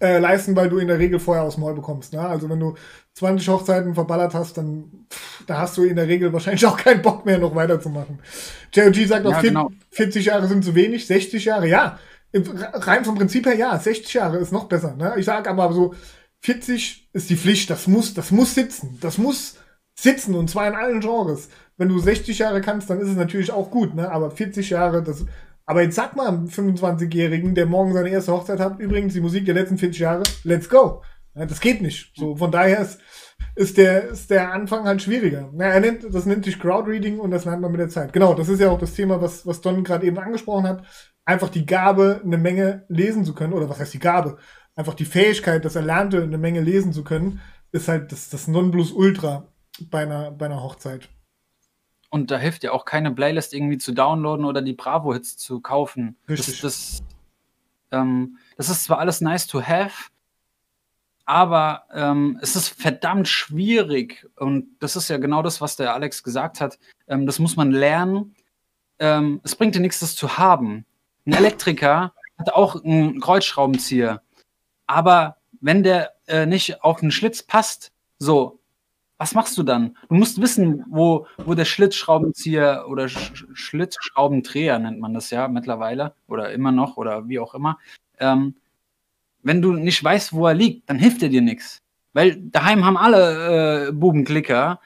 [0.00, 2.12] äh, leisten, weil du in der Regel vorher aus dem Maul bekommst.
[2.12, 2.20] Ne?
[2.20, 2.74] Also wenn du
[3.14, 7.02] 20 Hochzeiten verballert hast, dann pff, da hast du in der Regel wahrscheinlich auch keinen
[7.02, 8.18] Bock mehr, noch weiterzumachen.
[8.74, 9.70] JOG sagt ja, auch, genau.
[9.90, 11.98] 40 Jahre sind zu wenig, 60 Jahre, ja.
[12.34, 14.94] Rein vom Prinzip her, ja, 60 Jahre ist noch besser.
[14.96, 15.14] Ne?
[15.16, 15.94] Ich sage aber so,
[16.42, 18.98] 40 ist die Pflicht, das muss, das muss sitzen.
[19.00, 19.58] Das muss
[19.94, 21.48] sitzen und zwar in allen Genres.
[21.76, 24.10] Wenn du 60 Jahre kannst, dann ist es natürlich auch gut, ne?
[24.10, 25.24] Aber 40 Jahre, das
[25.66, 29.44] aber jetzt sag mal einem 25-Jährigen, der morgen seine erste Hochzeit hat, übrigens die Musik
[29.46, 31.02] der letzten 40 Jahre, let's go.
[31.34, 32.12] Ja, das geht nicht.
[32.16, 33.00] So, von daher ist,
[33.56, 35.52] ist, der, ist der Anfang halt schwieriger.
[35.58, 38.12] Ja, er nennt, das nennt sich Crowdreading und das lernt man mit der Zeit.
[38.12, 40.84] Genau, das ist ja auch das Thema, was, was Don gerade eben angesprochen hat.
[41.26, 44.38] Einfach die Gabe, eine Menge lesen zu können, oder was heißt die Gabe?
[44.76, 47.40] Einfach die Fähigkeit, das Erlernte, eine Menge lesen zu können,
[47.72, 49.48] ist halt das, das Nonplusultra
[49.90, 51.08] bei einer, bei einer Hochzeit.
[52.10, 56.16] Und da hilft ja auch keine Playlist irgendwie zu downloaden oder die Bravo-Hits zu kaufen.
[56.28, 56.60] Richtig.
[56.60, 57.02] Das, das,
[57.90, 60.10] ähm, das ist zwar alles nice to have,
[61.24, 64.28] aber ähm, es ist verdammt schwierig.
[64.36, 66.78] Und das ist ja genau das, was der Alex gesagt hat.
[67.08, 68.36] Ähm, das muss man lernen.
[69.00, 70.86] Ähm, es bringt dir nichts, das zu haben.
[71.26, 74.22] Ein Elektriker hat auch einen Kreuzschraubenzieher.
[74.86, 78.60] Aber wenn der äh, nicht auf einen Schlitz passt, so,
[79.18, 79.96] was machst du dann?
[80.08, 86.14] Du musst wissen, wo, wo der Schlitzschraubenzieher oder Sch Schlitzschraubendreher nennt man das ja mittlerweile
[86.28, 87.78] oder immer noch oder wie auch immer.
[88.18, 88.56] Ähm,
[89.42, 91.82] wenn du nicht weißt, wo er liegt, dann hilft er dir nichts.
[92.12, 94.80] Weil daheim haben alle äh, Bubenklicker,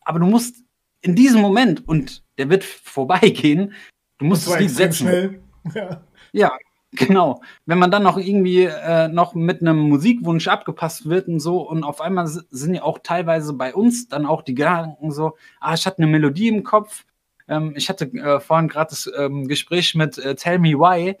[0.00, 0.56] aber du musst
[1.00, 3.74] in diesem Moment, und der wird vorbeigehen,
[4.18, 5.08] du musst es nicht setzen.
[5.08, 5.41] Schnell.
[5.74, 6.02] Ja.
[6.32, 6.52] ja,
[6.94, 7.40] Genau.
[7.64, 11.84] Wenn man dann noch irgendwie äh, noch mit einem Musikwunsch abgepasst wird und so und
[11.84, 15.86] auf einmal sind ja auch teilweise bei uns dann auch die Gedanken so, ah, ich
[15.86, 17.04] hatte eine Melodie im Kopf.
[17.48, 21.16] Ähm, ich hatte äh, vorhin gerade das ähm, Gespräch mit äh, Tell Me Why.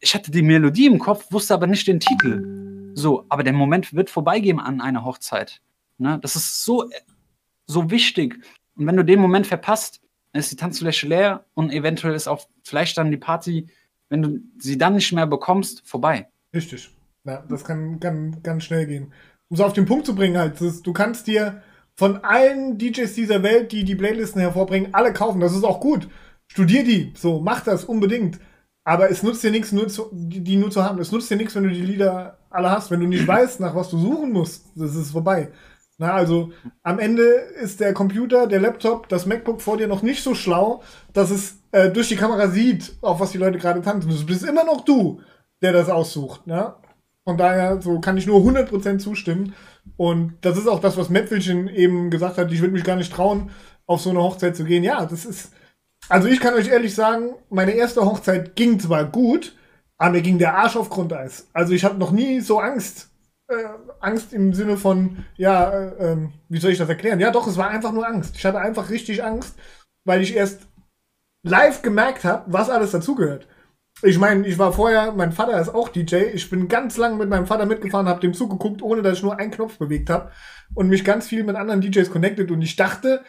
[0.00, 2.92] Ich hatte die Melodie im Kopf, wusste aber nicht den Titel.
[2.94, 5.60] So, aber der Moment wird vorbeigehen an einer Hochzeit.
[5.98, 6.18] Ne?
[6.22, 6.88] Das ist so,
[7.66, 8.42] so wichtig.
[8.76, 10.01] Und wenn du den Moment verpasst,
[10.32, 13.68] dann ist die Tanzfläche leer und eventuell ist auch vielleicht dann die Party,
[14.08, 16.28] wenn du sie dann nicht mehr bekommst, vorbei.
[16.54, 16.90] Richtig.
[17.24, 19.12] Ja, das kann, kann ganz schnell gehen.
[19.48, 21.62] Um es auf den Punkt zu bringen, halt, ist, du kannst dir
[21.94, 25.40] von allen DJs dieser Welt, die die Playlisten hervorbringen, alle kaufen.
[25.40, 26.08] Das ist auch gut.
[26.48, 27.12] Studier die.
[27.16, 28.40] So, mach das unbedingt.
[28.84, 30.98] Aber es nutzt dir nichts, nur zu, die nur zu haben.
[30.98, 32.90] Es nutzt dir nichts, wenn du die Lieder alle hast.
[32.90, 35.52] Wenn du nicht weißt, nach was du suchen musst, das ist vorbei.
[36.02, 36.50] Na, also
[36.82, 40.82] am Ende ist der Computer, der Laptop, das MacBook vor dir noch nicht so schlau,
[41.12, 44.10] dass es äh, durch die Kamera sieht, auf was die Leute gerade tanzen.
[44.10, 45.20] Du bist immer noch du,
[45.62, 46.40] der das aussucht.
[46.46, 46.80] Ja?
[47.22, 49.54] Von daher so kann ich nur 100% zustimmen.
[49.96, 52.50] Und das ist auch das, was Mäpfelchen eben gesagt hat.
[52.50, 53.50] Ich würde mich gar nicht trauen,
[53.86, 54.82] auf so eine Hochzeit zu gehen.
[54.82, 55.52] Ja, das ist.
[56.08, 59.56] Also ich kann euch ehrlich sagen, meine erste Hochzeit ging zwar gut,
[59.98, 61.46] aber mir ging der Arsch auf Grundeis.
[61.52, 63.11] Also ich habe noch nie so Angst.
[63.52, 63.68] Äh,
[64.00, 67.20] Angst im Sinne von, ja, äh, äh, wie soll ich das erklären?
[67.20, 68.36] Ja, doch, es war einfach nur Angst.
[68.36, 69.56] Ich hatte einfach richtig Angst,
[70.04, 70.66] weil ich erst
[71.46, 73.46] live gemerkt habe, was alles dazugehört.
[74.02, 76.16] Ich meine, ich war vorher, mein Vater ist auch DJ.
[76.32, 79.38] Ich bin ganz lang mit meinem Vater mitgefahren, habe dem zugeguckt, ohne dass ich nur
[79.38, 80.32] einen Knopf bewegt habe
[80.74, 82.50] und mich ganz viel mit anderen DJs connected.
[82.50, 83.22] Und ich dachte,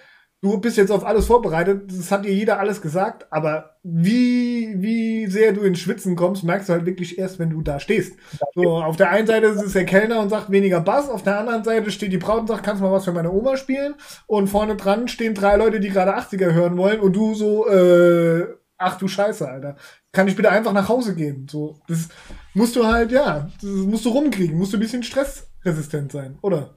[0.43, 1.84] du bist jetzt auf alles vorbereitet.
[1.88, 3.25] Das hat dir jeder alles gesagt.
[3.32, 7.62] Aber wie, wie sehr du ins Schwitzen kommst, merkst du halt wirklich erst, wenn du
[7.62, 8.17] da stehst.
[8.53, 11.10] So, auf der einen Seite ist der Kellner und sagt weniger Bass.
[11.10, 13.32] Auf der anderen Seite steht die Braut und sagt, kannst du mal was für meine
[13.32, 13.95] Oma spielen?
[14.27, 16.99] Und vorne dran stehen drei Leute, die gerade 80er hören wollen.
[16.99, 18.45] Und du so, äh,
[18.77, 19.77] ach du Scheiße, Alter.
[20.12, 21.47] Kann ich bitte einfach nach Hause gehen?
[21.49, 22.10] So, das
[22.53, 26.75] musst du halt, ja, das musst du rumkriegen, musst du ein bisschen stressresistent sein, oder?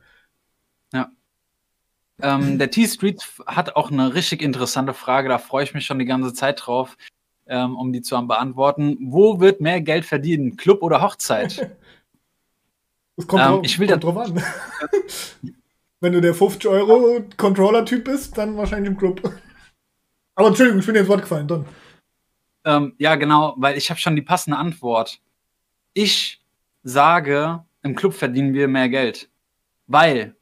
[2.22, 6.06] Ähm, der T-Street hat auch eine richtig interessante Frage, da freue ich mich schon die
[6.06, 6.96] ganze Zeit drauf,
[7.46, 8.96] ähm, um die zu beantworten.
[9.00, 11.70] Wo wird mehr Geld verdienen, Club oder Hochzeit?
[13.18, 14.42] Das kommt, ähm, drauf, ich will kommt drauf an.
[16.00, 19.22] Wenn du der 50 Euro Controller-Typ bist, dann wahrscheinlich im Club.
[20.34, 21.64] Aber Entschuldigung, ich bin dir ins Wort gefallen, Don.
[22.66, 25.20] Ähm, ja, genau, weil ich habe schon die passende Antwort.
[25.94, 26.42] Ich
[26.82, 29.30] sage, im Club verdienen wir mehr Geld.
[29.86, 30.35] Weil,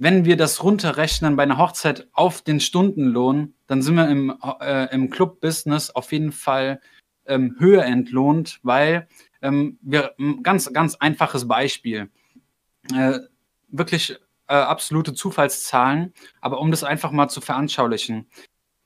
[0.00, 4.92] wenn wir das runterrechnen bei einer Hochzeit auf den Stundenlohn, dann sind wir im, äh,
[4.94, 6.80] im Club-Business auf jeden Fall
[7.26, 9.08] ähm, höher entlohnt, weil
[9.42, 12.08] ähm, wir, ganz, ganz einfaches Beispiel.
[12.94, 13.18] Äh,
[13.68, 14.16] wirklich
[14.48, 18.26] äh, absolute Zufallszahlen, aber um das einfach mal zu veranschaulichen.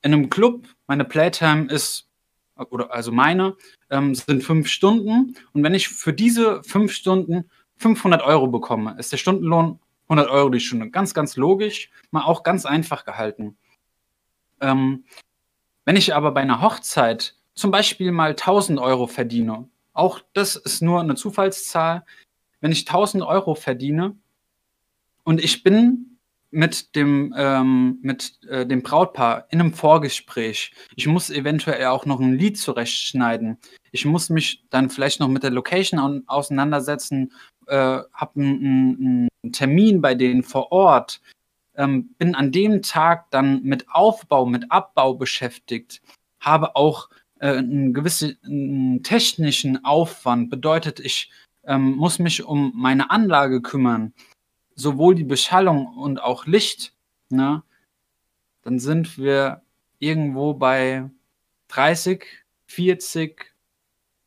[0.01, 2.09] In einem Club, meine Playtime ist
[2.57, 3.55] oder also meine,
[3.89, 5.37] ähm, sind fünf Stunden.
[5.53, 10.49] Und wenn ich für diese fünf Stunden 500 Euro bekomme, ist der Stundenlohn 100 Euro
[10.49, 10.89] die Stunde.
[10.89, 13.57] Ganz, ganz logisch, mal auch ganz einfach gehalten.
[14.61, 15.05] Ähm,
[15.85, 20.81] wenn ich aber bei einer Hochzeit zum Beispiel mal 1000 Euro verdiene, auch das ist
[20.81, 22.05] nur eine Zufallszahl,
[22.61, 24.17] wenn ich 1000 Euro verdiene
[25.23, 26.15] und ich bin
[26.51, 30.71] mit dem, ähm, mit äh, dem Brautpaar in einem Vorgespräch.
[30.95, 33.57] Ich muss eventuell auch noch ein Lied zurechtschneiden.
[33.91, 37.33] Ich muss mich dann vielleicht noch mit der Location auseinandersetzen,
[37.67, 41.21] äh, habe einen, Termin bei denen vor Ort,
[41.75, 46.01] ähm, bin an dem Tag dann mit Aufbau, mit Abbau beschäftigt,
[46.39, 50.49] habe auch äh, einen gewissen einen technischen Aufwand.
[50.49, 51.29] Bedeutet, ich
[51.63, 54.13] ähm, muss mich um meine Anlage kümmern
[54.75, 56.93] sowohl die Beschallung und auch Licht,
[57.29, 57.63] ne,
[58.61, 59.63] dann sind wir
[59.99, 61.09] irgendwo bei
[61.69, 62.25] 30,
[62.67, 63.53] 40,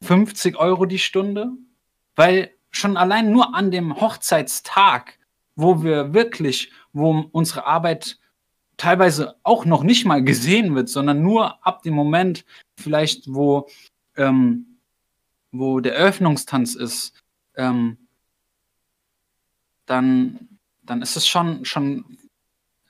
[0.02, 1.50] 50 Euro die Stunde,
[2.16, 5.18] weil schon allein nur an dem Hochzeitstag,
[5.56, 8.18] wo wir wirklich, wo unsere Arbeit
[8.76, 12.44] teilweise auch noch nicht mal gesehen wird, sondern nur ab dem Moment
[12.76, 13.68] vielleicht, wo,
[14.16, 14.78] ähm,
[15.50, 17.12] wo der Eröffnungstanz ist,
[17.56, 17.98] ähm,
[19.86, 20.48] dann,
[20.82, 22.18] dann ist es schon, schon,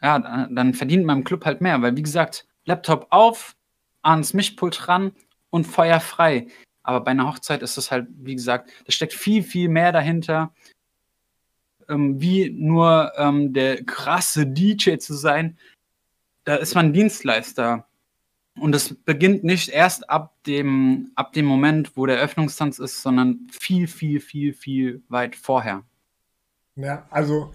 [0.03, 3.57] ja, dann verdient im Club halt mehr, weil wie gesagt, Laptop auf,
[4.03, 5.13] ans Mischpult ran
[5.51, 6.49] und Feuer frei.
[6.89, 10.55] Aber bei einer Hochzeit ist es halt, wie gesagt, da steckt viel, viel mehr dahinter,
[11.87, 15.59] ähm, wie nur ähm, der krasse DJ zu sein.
[16.45, 17.87] Da ist man Dienstleister.
[18.59, 23.49] Und es beginnt nicht erst ab dem, ab dem Moment, wo der Öffnungstanz ist, sondern
[23.51, 25.83] viel, viel, viel, viel weit vorher.
[26.75, 27.53] Ja, also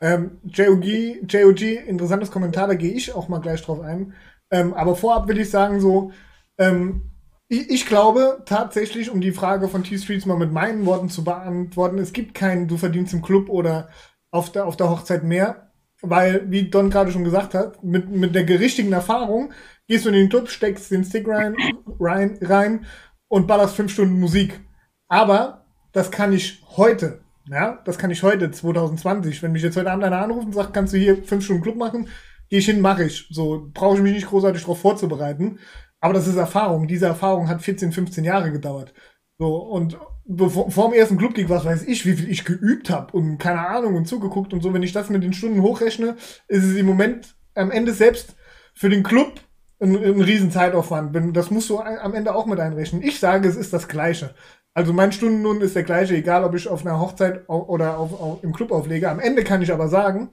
[0.00, 0.84] ähm, JOG,
[1.28, 4.14] JOG, interessantes Kommentar, da gehe ich auch mal gleich drauf ein.
[4.52, 6.12] Ähm, aber vorab will ich sagen, so,
[6.56, 7.10] ähm,
[7.48, 12.12] ich, glaube tatsächlich, um die Frage von T-Streets mal mit meinen Worten zu beantworten, es
[12.12, 13.88] gibt keinen, du verdienst im Club oder
[14.30, 18.34] auf der, auf der Hochzeit mehr, weil, wie Don gerade schon gesagt hat, mit, mit
[18.34, 19.52] der richtigen Erfahrung
[19.86, 21.56] gehst du in den Club, steckst den Stick rein,
[22.00, 22.86] rein, rein
[23.28, 24.60] und ballerst fünf Stunden Musik.
[25.08, 29.42] Aber das kann ich heute Ja, das kann ich heute, 2020.
[29.42, 31.76] Wenn mich jetzt heute Abend einer anruft und sagt, kannst du hier fünf Stunden Club
[31.76, 32.08] machen,
[32.48, 33.28] gehe ich hin, mache ich.
[33.30, 35.60] So brauche ich mich nicht großartig darauf vorzubereiten.
[36.06, 36.86] Aber das ist Erfahrung.
[36.86, 38.94] Diese Erfahrung hat 14, 15 Jahre gedauert.
[39.38, 43.10] So, und bevor, vor dem ersten Clubgig, was weiß ich, wie viel ich geübt habe
[43.16, 46.14] und keine Ahnung und zugeguckt und so, wenn ich das mit den Stunden hochrechne,
[46.46, 48.36] ist es im Moment am Ende selbst
[48.72, 49.40] für den Club
[49.80, 51.36] ein, ein riesen Zeitaufwand.
[51.36, 53.02] Das musst du am Ende auch mit einrechnen.
[53.02, 54.32] Ich sage, es ist das Gleiche.
[54.74, 58.44] Also mein Stundenlohn ist der gleiche, egal ob ich auf einer Hochzeit oder auf, auf,
[58.44, 59.10] im Club auflege.
[59.10, 60.30] Am Ende kann ich aber sagen,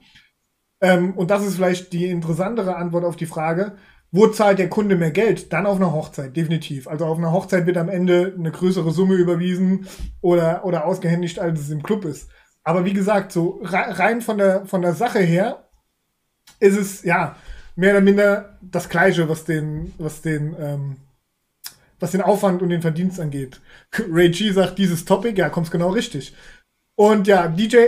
[0.80, 3.72] ähm, und das ist vielleicht die interessantere Antwort auf die Frage,
[4.14, 5.52] wo zahlt der Kunde mehr Geld?
[5.52, 6.86] Dann auf einer Hochzeit, definitiv.
[6.86, 9.88] Also auf einer Hochzeit wird am Ende eine größere Summe überwiesen
[10.20, 12.30] oder, oder ausgehändigt, als es im Club ist.
[12.62, 15.68] Aber wie gesagt, so rein von der, von der Sache her
[16.60, 17.34] ist es, ja,
[17.74, 20.96] mehr oder minder das Gleiche, was den, was den, ähm,
[21.98, 23.60] was den Aufwand und den Verdienst angeht.
[24.08, 26.36] Ray G sagt dieses Topic, ja, kommt's genau richtig.
[26.94, 27.78] Und ja, DJ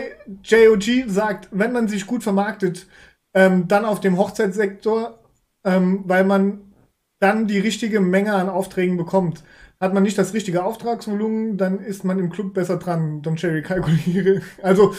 [0.42, 2.88] JOG sagt, wenn man sich gut vermarktet,
[3.32, 5.20] ähm, dann auf dem Hochzeitssektor
[5.66, 6.72] ähm, weil man
[7.20, 9.42] dann die richtige Menge an Aufträgen bekommt.
[9.80, 13.20] Hat man nicht das richtige Auftragsvolumen, dann ist man im Club besser dran.
[13.20, 14.40] Don Cherry kalkuliere.
[14.62, 14.94] Also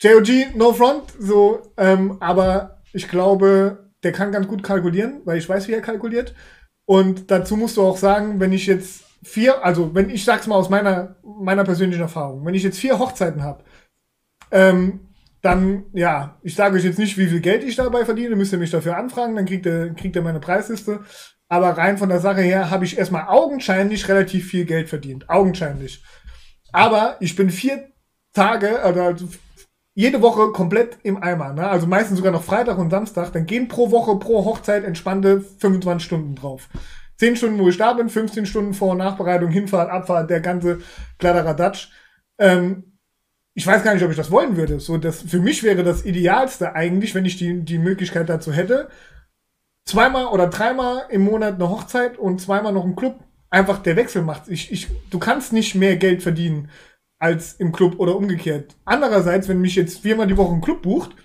[0.00, 5.48] JOG, no front, so, ähm, aber ich glaube, der kann ganz gut kalkulieren, weil ich
[5.48, 6.34] weiß, wie er kalkuliert.
[6.86, 10.54] Und dazu musst du auch sagen, wenn ich jetzt vier, also wenn ich sag's mal
[10.54, 13.64] aus meiner, meiner persönlichen Erfahrung, wenn ich jetzt vier Hochzeiten habe,
[14.50, 15.07] ähm,
[15.42, 18.58] dann, ja, ich sage euch jetzt nicht, wie viel Geld ich dabei verdiene, müsst ihr
[18.58, 21.00] mich dafür anfragen, dann kriegt ihr, kriegt ihr meine Preisliste.
[21.48, 25.30] Aber rein von der Sache her habe ich erstmal augenscheinlich relativ viel Geld verdient.
[25.30, 26.02] Augenscheinlich.
[26.72, 27.88] Aber ich bin vier
[28.34, 29.26] Tage, also
[29.94, 31.54] jede Woche komplett im Eimer.
[31.54, 31.66] Ne?
[31.66, 33.32] Also meistens sogar noch Freitag und Samstag.
[33.32, 36.68] Dann gehen pro Woche, pro Hochzeit entspannte 25 Stunden drauf.
[37.16, 40.80] 10 Stunden, wo ich da bin, 15 Stunden Vor- und Nachbereitung, Hinfahrt, Abfahrt, der ganze
[41.18, 41.88] Kladderadatsch.
[42.38, 42.87] Ähm,
[43.58, 44.78] ich weiß gar nicht, ob ich das wollen würde.
[44.78, 48.88] So, das, für mich wäre das Idealste eigentlich, wenn ich die, die Möglichkeit dazu hätte,
[49.84, 53.18] zweimal oder dreimal im Monat eine Hochzeit und zweimal noch ein Club.
[53.50, 54.46] Einfach der Wechsel macht.
[54.46, 56.70] Ich, ich, du kannst nicht mehr Geld verdienen
[57.18, 58.76] als im Club oder umgekehrt.
[58.84, 61.16] Andererseits, wenn mich jetzt viermal die Woche ein Club bucht,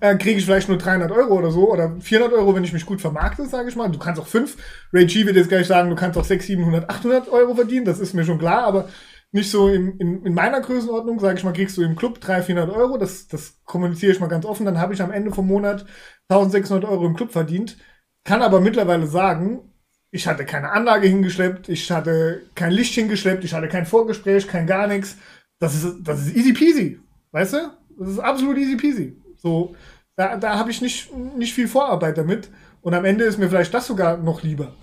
[0.00, 2.84] äh, kriege ich vielleicht nur 300 Euro oder so oder 400 Euro, wenn ich mich
[2.84, 3.88] gut vermarkte, sage ich mal.
[3.92, 4.56] Du kannst auch fünf.
[4.92, 7.84] Ray G wird jetzt gleich sagen, du kannst auch 600, 700, 800 Euro verdienen.
[7.84, 8.88] Das ist mir schon klar, aber
[9.34, 12.46] nicht so in, in, in meiner Größenordnung, sage ich mal, kriegst du im Club 300,
[12.46, 15.48] 400 Euro, das, das kommuniziere ich mal ganz offen, dann habe ich am Ende vom
[15.48, 15.84] Monat
[16.28, 17.76] 1600 Euro im Club verdient,
[18.22, 19.72] kann aber mittlerweile sagen,
[20.12, 24.68] ich hatte keine Anlage hingeschleppt, ich hatte kein Licht hingeschleppt, ich hatte kein Vorgespräch, kein
[24.68, 25.16] gar nichts.
[25.58, 27.00] Das ist, das ist easy peasy,
[27.32, 27.58] weißt du?
[27.98, 29.20] Das ist absolut easy peasy.
[29.36, 29.74] So,
[30.14, 32.50] da, da habe ich nicht, nicht viel Vorarbeit damit
[32.82, 34.76] und am Ende ist mir vielleicht das sogar noch lieber.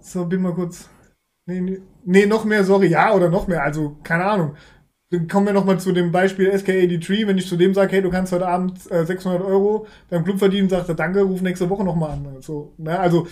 [0.00, 0.88] So, bin mal kurz.
[1.46, 4.56] Nee, nee, nee, noch mehr, sorry, ja oder noch mehr, also keine Ahnung.
[5.10, 7.26] Dann kommen wir nochmal zu dem Beispiel SK83.
[7.26, 10.38] Wenn ich zu dem sage, hey, du kannst heute Abend äh, 600 Euro beim Club
[10.38, 12.26] verdienen, sagt er, danke, ruf nächste Woche nochmal an.
[12.34, 13.26] Also, ne, also,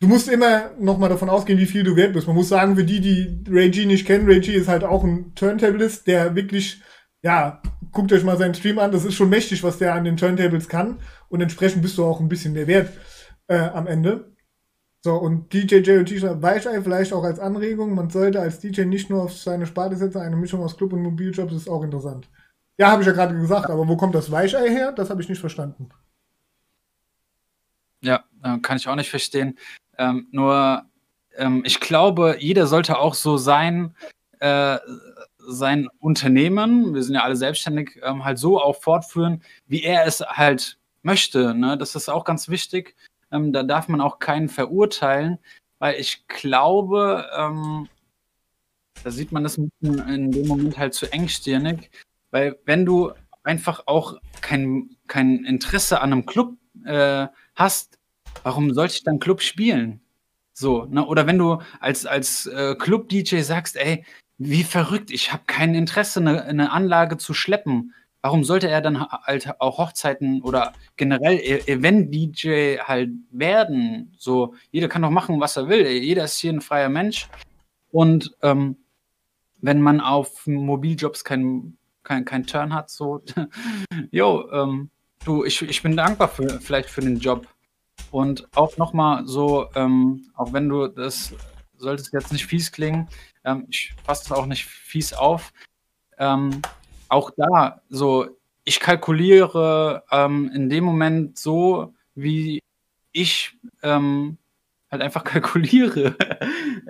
[0.00, 2.28] du musst immer nochmal davon ausgehen, wie viel du wert bist.
[2.28, 5.02] Man muss sagen, für die, die Ray G nicht kennen, Ray G ist halt auch
[5.04, 6.80] ein Turntablist, der wirklich,
[7.22, 7.60] ja,
[7.92, 10.68] guckt euch mal seinen Stream an, das ist schon mächtig, was der an den Turntables
[10.68, 11.00] kann.
[11.28, 12.90] Und entsprechend bist du auch ein bisschen mehr wert
[13.48, 14.29] äh, am Ende.
[15.02, 17.94] So, und DJ JOG schreibt Weichei vielleicht auch als Anregung.
[17.94, 21.02] Man sollte als DJ nicht nur auf seine Sparte setzen, eine Mischung aus Club und
[21.02, 22.28] Mobiljobs ist auch interessant.
[22.76, 24.92] Ja, habe ich ja gerade gesagt, aber wo kommt das Weichei her?
[24.92, 25.88] Das habe ich nicht verstanden.
[28.02, 29.58] Ja, äh, kann ich auch nicht verstehen.
[29.96, 30.84] Ähm, nur,
[31.36, 33.94] ähm, ich glaube, jeder sollte auch so sein,
[34.38, 34.78] äh,
[35.38, 40.20] sein Unternehmen, wir sind ja alle selbstständig, ähm, halt so auch fortführen, wie er es
[40.20, 41.54] halt möchte.
[41.54, 41.78] Ne?
[41.78, 42.96] Das ist auch ganz wichtig.
[43.32, 45.38] Ähm, da darf man auch keinen verurteilen,
[45.78, 47.88] weil ich glaube, ähm,
[49.02, 49.70] da sieht man das in
[50.32, 51.90] dem Moment halt zu engstirnig,
[52.30, 53.12] weil wenn du
[53.42, 57.98] einfach auch kein, kein Interesse an einem Club äh, hast,
[58.42, 60.00] warum sollte ich dann Club spielen?
[60.52, 61.06] So, ne?
[61.06, 64.04] Oder wenn du als, als äh, Club-DJ sagst, ey,
[64.36, 69.00] wie verrückt, ich habe kein Interesse, eine, eine Anlage zu schleppen warum sollte er dann
[69.00, 74.14] halt auch Hochzeiten oder generell e-, Event-DJ halt werden?
[74.18, 75.86] So, jeder kann doch machen, was er will.
[75.86, 77.28] Jeder ist hier ein freier Mensch.
[77.90, 78.76] Und ähm,
[79.60, 83.22] wenn man auf Mobiljobs keinen kein, kein Turn hat, so,
[84.10, 84.90] jo, ähm,
[85.24, 87.46] du, ich, ich bin dankbar für, vielleicht für den Job.
[88.10, 91.34] Und auch nochmal so, ähm, auch wenn du das,
[91.76, 93.08] sollte es jetzt nicht fies klingen,
[93.44, 95.52] ähm, ich fasse es auch nicht fies auf,
[96.18, 96.62] ähm,
[97.10, 98.28] auch da so,
[98.64, 102.62] ich kalkuliere ähm, in dem Moment so, wie
[103.12, 104.38] ich ähm,
[104.90, 106.16] halt einfach kalkuliere.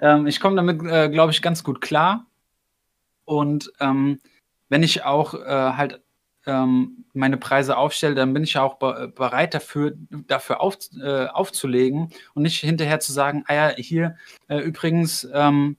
[0.00, 2.26] ähm, ich komme damit, äh, glaube ich, ganz gut klar.
[3.24, 4.20] Und ähm,
[4.68, 6.02] wenn ich auch äh, halt
[6.46, 12.12] ähm, meine Preise aufstelle, dann bin ich auch be bereit dafür, dafür auf, äh, aufzulegen
[12.34, 14.16] und nicht hinterher zu sagen, ah ja, hier
[14.48, 15.76] äh, übrigens ähm,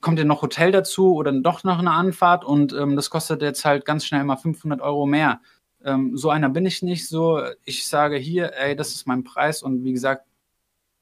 [0.00, 3.64] kommt ja noch Hotel dazu oder doch noch eine Anfahrt und ähm, das kostet jetzt
[3.64, 5.40] halt ganz schnell mal 500 Euro mehr.
[5.84, 7.42] Ähm, so einer bin ich nicht so.
[7.64, 10.26] Ich sage hier, ey, das ist mein Preis und wie gesagt,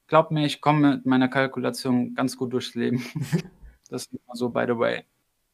[0.06, 3.04] glaub mir, ich komme mit meiner Kalkulation ganz gut durchs Leben.
[3.90, 5.04] das ist immer so, by the way.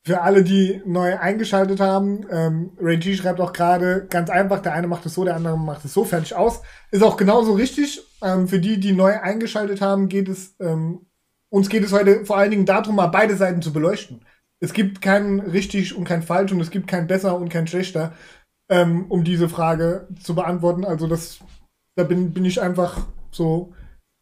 [0.03, 4.72] Für alle, die neu eingeschaltet haben, ähm, Ray G schreibt auch gerade ganz einfach, der
[4.72, 6.62] eine macht es so, der andere macht es so, fertig aus.
[6.91, 8.01] Ist auch genauso richtig.
[8.22, 11.07] Ähm, für die, die neu eingeschaltet haben, geht es, ähm,
[11.51, 14.24] uns geht es heute vor allen Dingen darum, mal beide Seiten zu beleuchten.
[14.62, 18.14] Es gibt kein richtig und kein falsch und es gibt kein besser und kein schlechter,
[18.70, 20.84] ähm, um diese Frage zu beantworten.
[20.84, 21.40] Also das,
[21.96, 23.72] da bin, bin ich einfach so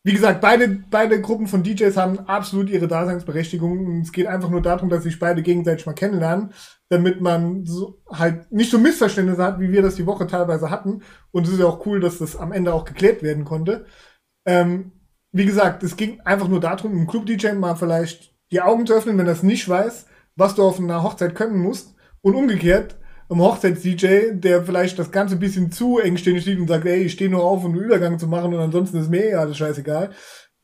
[0.09, 4.01] wie gesagt, beide, beide Gruppen von DJs haben absolut ihre Daseinsberechtigung.
[4.01, 6.55] es geht einfach nur darum, dass sich beide gegenseitig mal kennenlernen,
[6.89, 11.03] damit man so halt nicht so Missverständnisse hat, wie wir das die Woche teilweise hatten.
[11.31, 13.85] Und es ist ja auch cool, dass das am Ende auch geklärt werden konnte.
[14.47, 14.93] Ähm,
[15.33, 19.18] wie gesagt, es ging einfach nur darum, im Club-DJ mal vielleicht die Augen zu öffnen,
[19.18, 20.07] wenn er es nicht weiß,
[20.37, 21.95] was du auf einer Hochzeit können musst.
[22.20, 22.97] Und umgekehrt,
[23.29, 27.12] im Hochzeits-DJ, der vielleicht das Ganze ein bisschen zu engständig sieht und sagt, ey, ich
[27.12, 30.11] stehe nur auf, um einen Übergang zu machen und ansonsten ist mir eh alles scheißegal,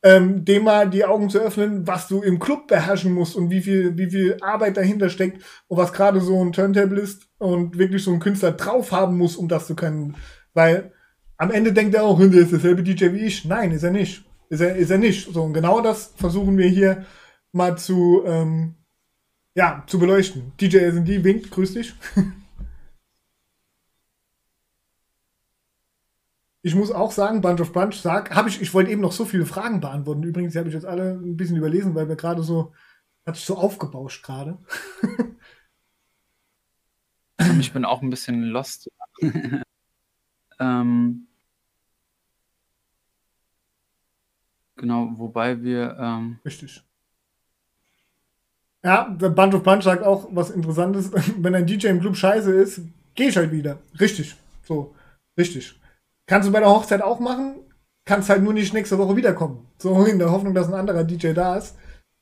[0.02, 3.60] ähm, dem mal die Augen zu öffnen, was du im Club beherrschen musst und wie
[3.60, 8.02] viel, wie viel Arbeit dahinter steckt und was gerade so ein Turntable ist und wirklich
[8.02, 10.16] so ein Künstler drauf haben muss, um das zu können.
[10.54, 10.92] Weil
[11.36, 13.44] am Ende denkt er auch, der ist derselbe DJ wie ich.
[13.44, 14.24] Nein, ist er nicht.
[14.48, 15.32] Ist er, ist er nicht.
[15.32, 17.06] So, und genau das versuchen wir hier
[17.52, 18.74] mal zu, ähm,
[19.54, 20.52] ja, zu beleuchten.
[20.60, 21.94] DJ SND winkt, grüß dich.
[26.66, 29.26] Ich muss auch sagen, Bunch of Bunch sag, habe ich, ich wollte eben noch so
[29.26, 30.22] viele Fragen beantworten.
[30.22, 32.72] Übrigens, die habe ich jetzt alle ein bisschen überlesen, weil wir gerade so,
[33.26, 34.56] hat sich so aufgebauscht gerade.
[37.60, 38.88] ich bin auch ein bisschen lost.
[40.58, 41.23] ähm,
[44.76, 45.96] genau, wobei wir.
[45.98, 46.82] Ähm, Richtig.
[48.84, 51.10] Ja, der Bunch of Bunch sagt auch was Interessantes.
[51.38, 52.82] Wenn ein DJ im Club scheiße ist,
[53.14, 53.78] geh ich halt wieder.
[53.98, 54.36] Richtig.
[54.62, 54.94] So.
[55.38, 55.80] Richtig.
[56.26, 57.56] Kannst du bei der Hochzeit auch machen,
[58.04, 59.66] kannst halt nur nicht nächste Woche wiederkommen.
[59.78, 61.76] So in der Hoffnung, dass ein anderer DJ da ist.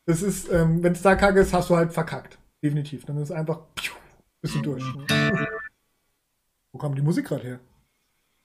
[0.06, 2.38] Das ist, ähm, wenn es da kacke ist, hast du halt verkackt.
[2.62, 3.04] Definitiv.
[3.04, 3.92] Dann ist es einfach, piu,
[4.40, 4.84] bist du durch.
[6.72, 7.60] Wo kam die Musik gerade her?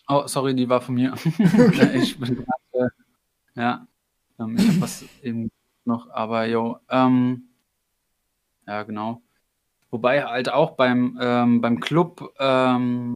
[0.08, 1.14] Oh, sorry, die war von mir.
[1.14, 1.99] Okay.
[2.01, 2.89] ich bin gerade, äh,
[3.62, 3.88] ja,
[4.40, 5.50] ähm, ich hab was eben
[5.86, 7.50] noch, aber jo, ähm,
[8.68, 9.22] ja, genau.
[9.90, 13.14] Wobei halt auch beim, ähm, beim Club, ähm,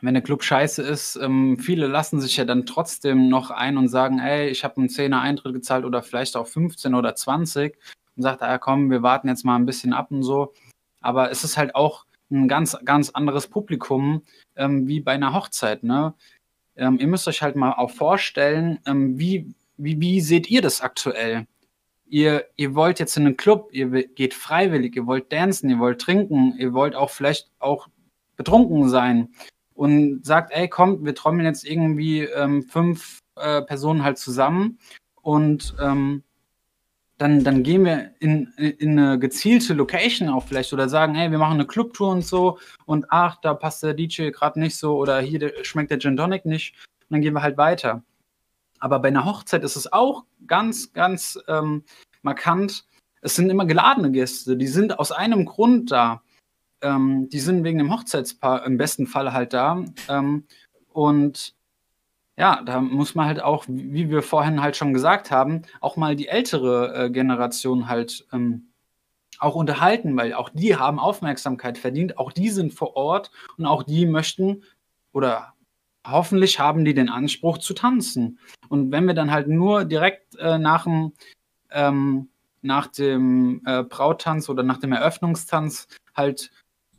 [0.00, 3.88] wenn der Club scheiße ist, ähm, viele lassen sich ja dann trotzdem noch ein und
[3.88, 7.78] sagen, ey, ich habe einen 10er Eintritt gezahlt oder vielleicht auch 15 oder 20
[8.16, 10.52] und sagt, ah komm, wir warten jetzt mal ein bisschen ab und so.
[11.00, 14.22] Aber es ist halt auch ein ganz, ganz anderes Publikum
[14.56, 15.84] ähm, wie bei einer Hochzeit.
[15.84, 16.14] Ne?
[16.76, 20.80] Ähm, ihr müsst euch halt mal auch vorstellen, ähm, wie, wie, wie seht ihr das
[20.80, 21.46] aktuell?
[22.06, 26.00] Ihr, ihr wollt jetzt in einen Club, ihr geht freiwillig, ihr wollt dancen, ihr wollt
[26.00, 27.88] trinken, ihr wollt auch vielleicht auch
[28.36, 29.30] betrunken sein
[29.74, 34.78] und sagt, ey, komm, wir trommeln jetzt irgendwie ähm, fünf äh, Personen halt zusammen
[35.22, 36.22] und ähm,
[37.18, 41.38] dann, dann gehen wir in, in eine gezielte Location auch vielleicht oder sagen, hey, wir
[41.38, 45.20] machen eine Clubtour und so und ach, da passt der DJ gerade nicht so oder
[45.20, 48.02] hier schmeckt der Gin Tonic nicht und dann gehen wir halt weiter.
[48.82, 51.84] Aber bei einer Hochzeit ist es auch ganz, ganz ähm,
[52.22, 52.86] markant.
[53.20, 56.22] Es sind immer geladene Gäste, die sind aus einem Grund da
[56.82, 59.84] ähm, die sind wegen dem Hochzeitspaar im besten Fall halt da.
[60.08, 60.46] Ähm,
[60.92, 61.54] und
[62.36, 66.16] ja, da muss man halt auch, wie wir vorhin halt schon gesagt haben, auch mal
[66.16, 68.68] die ältere äh, Generation halt ähm,
[69.38, 73.82] auch unterhalten, weil auch die haben Aufmerksamkeit verdient, auch die sind vor Ort und auch
[73.82, 74.64] die möchten
[75.12, 75.51] oder
[76.06, 78.38] hoffentlich haben die den Anspruch zu tanzen.
[78.68, 81.12] Und wenn wir dann halt nur direkt äh, nach dem,
[81.70, 82.28] ähm,
[82.62, 86.50] nach dem äh, Brautanz oder nach dem Eröffnungstanz halt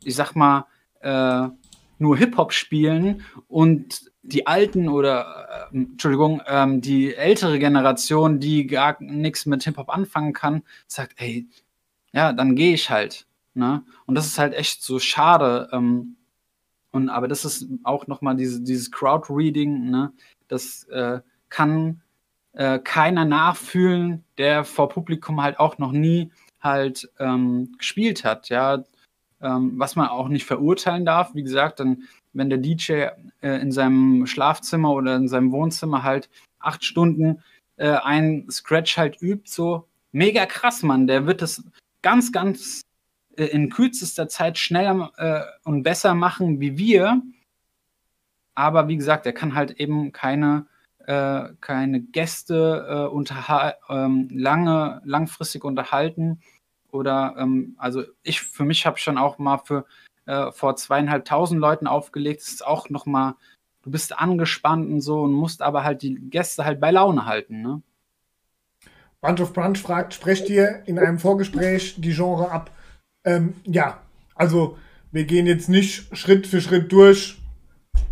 [0.04, 0.66] ich sag mal,
[1.00, 1.48] äh,
[1.98, 8.96] nur Hip-Hop spielen und die alten oder, äh, Entschuldigung, ähm, die ältere Generation, die gar
[9.00, 11.46] nichts mit Hip-Hop anfangen kann, sagt, ey,
[12.12, 13.26] ja, dann gehe ich halt.
[13.54, 13.84] Ne?
[14.06, 15.68] Und das ist halt echt so schade.
[15.72, 16.16] Ähm,
[16.94, 20.12] und aber das ist auch nochmal diese, dieses Crowd-Reading, ne?
[20.46, 22.02] das äh, kann
[22.52, 26.30] äh, keiner nachfühlen, der vor Publikum halt auch noch nie
[26.60, 28.48] halt ähm, gespielt hat.
[28.48, 28.84] Ja,
[29.42, 31.34] ähm, was man auch nicht verurteilen darf.
[31.34, 33.08] Wie gesagt, dann, wenn der DJ
[33.40, 36.30] äh, in seinem Schlafzimmer oder in seinem Wohnzimmer halt
[36.60, 37.42] acht Stunden
[37.76, 41.08] äh, ein Scratch halt übt, so mega krass, Mann.
[41.08, 41.64] Der wird es
[42.02, 42.82] ganz, ganz
[43.36, 47.22] in kürzester Zeit schneller äh, und besser machen wie wir.
[48.54, 50.66] Aber wie gesagt, er kann halt eben keine,
[51.06, 56.40] äh, keine Gäste äh, ähm, lange, langfristig unterhalten.
[56.90, 59.84] Oder ähm, also ich für mich habe schon auch mal für
[60.26, 62.40] äh, vor zweieinhalbtausend Leuten aufgelegt.
[62.42, 63.36] Das ist auch noch mal,
[63.82, 67.62] du bist angespannt und so und musst aber halt die Gäste halt bei Laune halten.
[67.62, 67.82] Ne?
[69.20, 72.70] Bunch of Brunch fragt, sprecht ihr in einem Vorgespräch die Genre ab?
[73.24, 74.00] Ähm, ja,
[74.34, 74.76] also
[75.12, 77.40] wir gehen jetzt nicht Schritt für Schritt durch.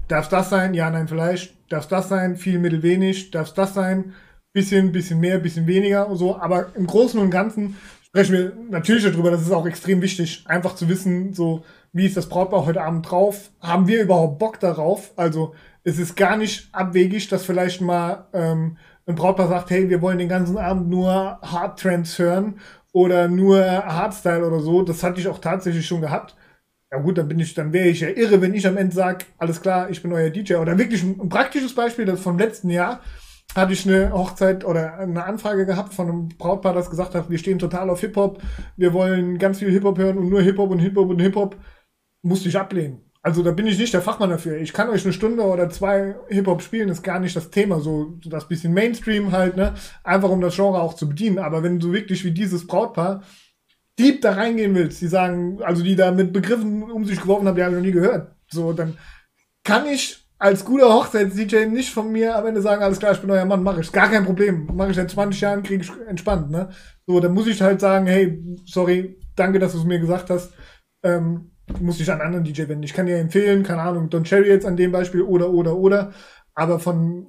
[0.09, 0.75] Darf das sein?
[0.75, 1.55] Ja, nein, vielleicht.
[1.71, 2.37] Darf das sein?
[2.37, 3.31] Viel, mittel, wenig.
[3.31, 4.15] Darf das sein?
[4.53, 6.37] Bisschen, bisschen mehr, bisschen weniger und so.
[6.37, 9.31] Aber im Großen und Ganzen sprechen wir natürlich darüber.
[9.31, 13.11] Das ist auch extrem wichtig, einfach zu wissen, so wie ist das Brautpaar heute Abend
[13.11, 13.51] drauf?
[13.61, 15.13] Haben wir überhaupt Bock darauf?
[15.17, 15.55] Also
[15.85, 20.19] es ist gar nicht abwegig, dass vielleicht mal ähm, ein Brautpaar sagt, hey, wir wollen
[20.19, 22.61] den ganzen Abend nur Hard Trends hören
[22.93, 24.83] oder nur Hardstyle oder so.
[24.83, 26.37] Das hatte ich auch tatsächlich schon gehabt.
[26.91, 29.25] Ja gut, dann bin ich, dann wäre ich ja irre, wenn ich am Ende sage,
[29.39, 30.57] alles klar, ich bin euer DJ.
[30.57, 33.01] Oder wirklich ein, ein praktisches Beispiel, das vom letzten Jahr
[33.55, 37.39] hatte ich eine Hochzeit oder eine Anfrage gehabt von einem Brautpaar, das gesagt hat, wir
[37.39, 38.43] stehen total auf Hip-Hop,
[38.77, 41.57] wir wollen ganz viel Hip-Hop hören und nur Hip-Hop und Hip-Hop und Hip-Hop.
[42.23, 43.12] Musste ich ablehnen.
[43.25, 44.57] Also da bin ich nicht der Fachmann dafür.
[44.59, 47.81] Ich kann euch eine Stunde oder zwei Hip-Hop spielen, ist gar nicht das Thema.
[47.81, 49.75] So das bisschen Mainstream halt, ne?
[50.03, 51.39] Einfach um das Genre auch zu bedienen.
[51.39, 53.23] Aber wenn du wirklich wie dieses Brautpaar
[53.99, 57.55] deep da reingehen willst, die sagen, also die da mit Begriffen um sich geworfen haben,
[57.55, 58.35] die habe ich noch nie gehört.
[58.51, 58.99] So, dann
[59.63, 63.31] kann ich als guter Hochzeits-DJ nicht von mir am Ende sagen, alles klar, ich bin
[63.31, 63.93] euer Mann, mache ich.
[63.93, 64.69] Gar kein Problem.
[64.75, 66.71] Mache ich seit 20 Jahren, kriege ich entspannt, ne?
[67.07, 70.53] So, dann muss ich halt sagen, hey, sorry, danke, dass du es mir gesagt hast.
[71.05, 72.83] Ähm, muss ich an einen anderen DJ wenden.
[72.83, 76.13] Ich kann dir empfehlen, keine Ahnung, Don Cherry jetzt an dem Beispiel oder, oder, oder.
[76.55, 77.27] Aber von,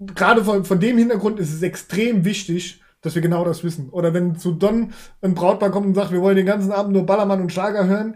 [0.00, 3.88] gerade von, von dem Hintergrund ist es extrem wichtig, dass wir genau das wissen.
[3.90, 7.06] Oder wenn zu Don ein Brautpaar kommt und sagt, wir wollen den ganzen Abend nur
[7.06, 8.14] Ballermann und Schlager hören,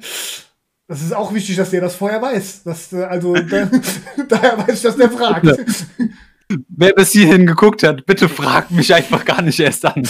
[0.88, 2.64] das ist auch wichtig, dass der das vorher weiß.
[2.64, 3.70] Dass, äh, also, da,
[4.28, 5.46] daher weiß ich, dass der fragt.
[6.68, 10.02] Wer bis hierhin geguckt hat, bitte fragt mich einfach gar nicht erst an.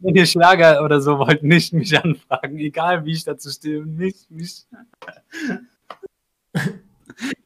[0.00, 3.84] Wenn ihr Schlager oder so wollt, nicht mich anfragen, egal wie ich dazu stehe.
[3.84, 4.66] Nicht mich.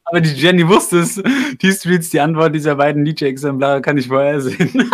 [0.04, 1.20] Aber die Jenny wusste es.
[1.60, 4.70] Die Streets, die Antwort dieser beiden DJ-Exemplare kann ich vorher sehen.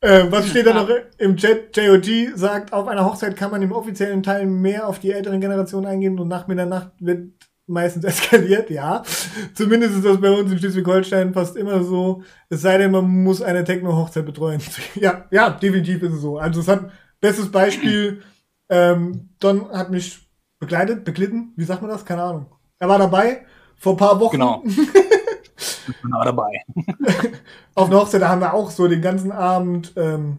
[0.00, 1.76] äh, was steht da noch im Chat?
[1.76, 5.86] JOG sagt, auf einer Hochzeit kann man im offiziellen Teil mehr auf die älteren Generationen
[5.86, 7.30] eingehen und nach Mitternacht wird
[7.66, 9.02] meistens eskaliert, ja.
[9.54, 12.22] Zumindest ist das bei uns in Schleswig-Holstein fast immer so.
[12.48, 14.60] Es sei denn, man muss eine Techno-Hochzeit betreuen.
[14.94, 16.38] ja, ja, definitiv ist es so.
[16.38, 16.90] Also es hat,
[17.20, 18.22] bestes Beispiel,
[18.68, 20.18] ähm, Don hat mich
[20.58, 22.04] begleitet, beglitten, wie sagt man das?
[22.04, 22.46] Keine Ahnung.
[22.78, 23.46] Er war dabei,
[23.76, 24.32] vor ein paar Wochen.
[24.32, 24.62] Genau.
[26.10, 26.62] war dabei.
[27.74, 30.38] Auf einer Hochzeit, da haben wir auch so den ganzen Abend, ähm,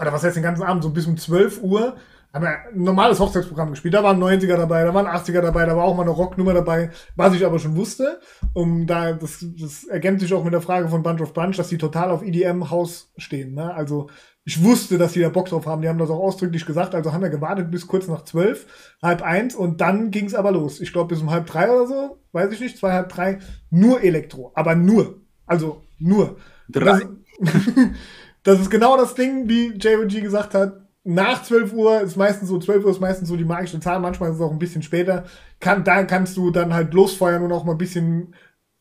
[0.00, 1.96] oder was heißt den ganzen Abend, so bis um 12 Uhr
[2.36, 3.94] haben wir ein normales Hochzeitsprogramm gespielt.
[3.94, 6.90] Da waren 90er dabei, da waren 80er dabei, da war auch mal eine Rocknummer dabei,
[7.16, 8.20] was ich aber schon wusste.
[8.52, 11.68] Um da, das, das ergänzt sich auch mit der Frage von Bunch of Bunch, dass
[11.68, 13.54] die total auf EDM-Haus stehen.
[13.54, 13.72] Ne?
[13.72, 14.10] Also
[14.44, 15.80] ich wusste, dass die da Bock drauf haben.
[15.80, 16.94] Die haben das auch ausdrücklich gesagt.
[16.94, 18.66] Also haben wir gewartet bis kurz nach zwölf,
[19.02, 20.80] halb eins und dann ging es aber los.
[20.80, 23.38] Ich glaube bis um halb drei oder so, weiß ich nicht, zwei, halb drei,
[23.70, 24.52] nur Elektro.
[24.54, 25.22] Aber nur.
[25.46, 26.36] Also nur.
[26.68, 27.00] Drei.
[27.40, 27.54] Das,
[28.42, 32.58] das ist genau das Ding, wie JOG gesagt hat nach 12 Uhr ist meistens so,
[32.58, 35.24] 12 Uhr ist meistens so die magische Zahl, manchmal ist es auch ein bisschen später.
[35.60, 38.34] Kann, da kannst du dann halt losfeuern und auch mal ein bisschen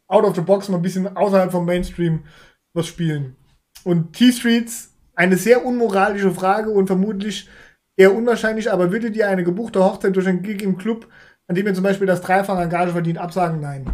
[0.07, 2.23] out of the box, mal ein bisschen außerhalb vom Mainstream
[2.73, 3.35] was spielen.
[3.83, 7.47] Und T-Streets, eine sehr unmoralische Frage und vermutlich
[7.95, 11.07] eher unwahrscheinlich, aber würdet ihr eine gebuchte Hochzeit durch einen Gig im Club,
[11.47, 13.61] an dem ihr zum Beispiel das dreifache Engage verdient, absagen?
[13.61, 13.85] Nein.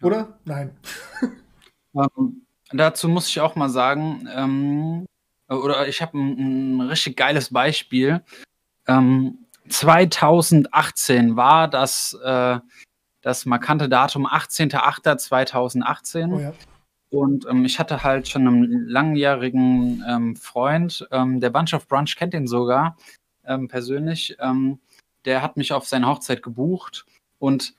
[0.00, 0.38] Oder?
[0.44, 0.76] Nein.
[1.98, 2.42] Ähm,
[2.72, 5.06] dazu muss ich auch mal sagen, ähm,
[5.48, 8.22] oder ich habe ein, ein, richtig geiles Beispiel.
[8.86, 9.38] Ähm,
[9.68, 12.58] 2018 war das, äh,
[13.22, 16.32] das markante Datum 18.08.2018.
[16.32, 16.52] Oh ja.
[17.10, 22.16] Und ähm, ich hatte halt schon einen langjährigen ähm, Freund, ähm, der Bunch of Brunch
[22.16, 22.96] kennt ihn sogar
[23.46, 24.36] ähm, persönlich.
[24.40, 24.80] Ähm,
[25.24, 27.06] der hat mich auf seine Hochzeit gebucht.
[27.38, 27.74] Und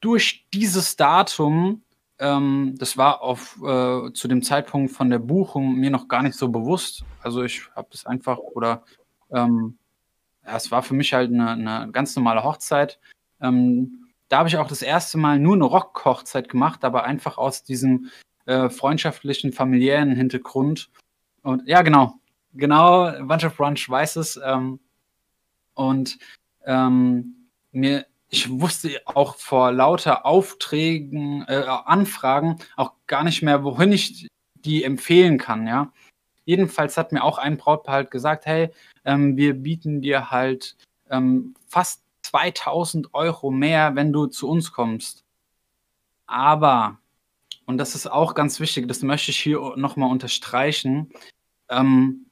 [0.00, 1.82] durch dieses Datum
[2.22, 6.36] ähm, das war auf, äh, zu dem Zeitpunkt von der Buchung mir noch gar nicht
[6.36, 7.04] so bewusst.
[7.20, 8.84] Also ich habe das einfach oder
[9.32, 9.76] ähm,
[10.46, 13.00] ja, es war für mich halt eine, eine ganz normale Hochzeit.
[13.40, 17.64] Ähm, da habe ich auch das erste Mal nur eine Rock-Hochzeit gemacht, aber einfach aus
[17.64, 18.08] diesem
[18.46, 20.90] äh, freundschaftlichen, familiären Hintergrund.
[21.42, 22.14] Und ja, genau,
[22.54, 24.40] genau, Bunch of Brunch weiß es.
[24.42, 24.78] Ähm,
[25.74, 26.18] und
[26.66, 33.92] ähm, mir ich wusste auch vor lauter Aufträgen, äh, Anfragen auch gar nicht mehr, wohin
[33.92, 35.92] ich die empfehlen kann, ja.
[36.46, 38.70] Jedenfalls hat mir auch ein Brautpaar halt gesagt, hey,
[39.04, 40.76] ähm, wir bieten dir halt
[41.10, 45.24] ähm, fast 2000 Euro mehr, wenn du zu uns kommst.
[46.26, 46.98] Aber,
[47.66, 51.12] und das ist auch ganz wichtig, das möchte ich hier nochmal unterstreichen,
[51.68, 52.26] ähm,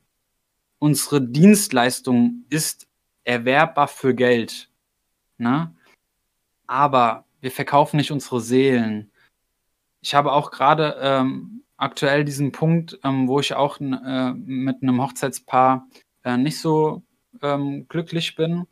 [0.78, 2.88] unsere Dienstleistung ist
[3.24, 4.70] erwerbbar für Geld.
[5.36, 5.74] Ne?
[6.70, 9.10] Aber wir verkaufen nicht unsere Seelen.
[10.02, 15.02] Ich habe auch gerade ähm, aktuell diesen Punkt, ähm, wo ich auch äh, mit einem
[15.02, 15.88] Hochzeitspaar
[16.22, 17.02] äh, nicht so
[17.42, 18.68] ähm, glücklich bin.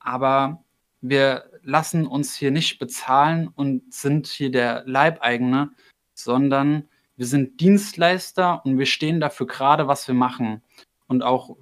[0.00, 0.64] Aber
[1.00, 5.70] wir lassen uns hier nicht bezahlen und sind hier der Leibeigene,
[6.14, 10.60] sondern wir sind Dienstleister und wir stehen dafür gerade, was wir machen.
[11.06, 11.56] Und auch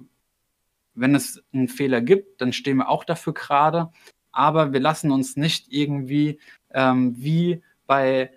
[0.95, 3.91] wenn es einen Fehler gibt, dann stehen wir auch dafür gerade.
[4.31, 6.39] Aber wir lassen uns nicht irgendwie
[6.73, 8.31] ähm, wie bei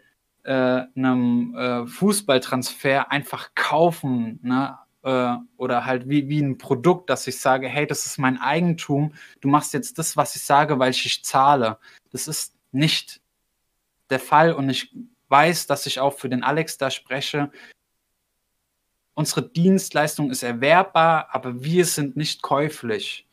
[0.45, 4.41] äh, einem äh, Fußballtransfer einfach kaufen.
[4.43, 4.79] Ne?
[5.03, 9.15] Äh, oder halt wie, wie ein Produkt, dass ich sage, hey, das ist mein Eigentum,
[9.41, 11.79] du machst jetzt das, was ich sage, weil ich dich zahle.
[12.11, 13.21] Das ist nicht
[14.11, 14.95] der Fall und ich
[15.29, 17.51] weiß, dass ich auch für den Alex da spreche.
[19.15, 23.27] Unsere Dienstleistung ist erwerbbar, aber wir sind nicht käuflich.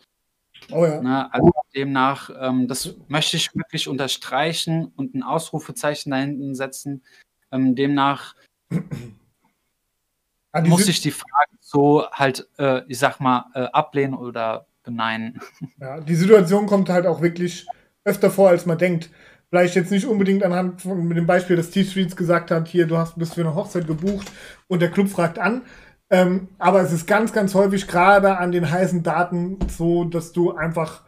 [0.70, 1.02] Oh ja.
[1.02, 7.04] Ne, also demnach, ähm, das möchte ich wirklich unterstreichen und ein Ausrufezeichen da hinten setzen.
[7.52, 8.36] Ähm, demnach
[10.64, 15.40] muss ich die Frage so halt, äh, ich sag mal, äh, ablehnen oder beneiden.
[15.80, 17.66] Ja, die Situation kommt halt auch wirklich
[18.04, 19.10] öfter vor, als man denkt.
[19.50, 22.98] Vielleicht jetzt nicht unbedingt anhand von mit dem Beispiel, dass T-Streets gesagt hat, hier, du
[22.98, 24.32] hast, bist für eine Hochzeit gebucht
[24.68, 25.64] und der Club fragt an.
[26.12, 30.52] Ähm, aber es ist ganz, ganz häufig gerade an den heißen Daten so, dass du
[30.52, 31.04] einfach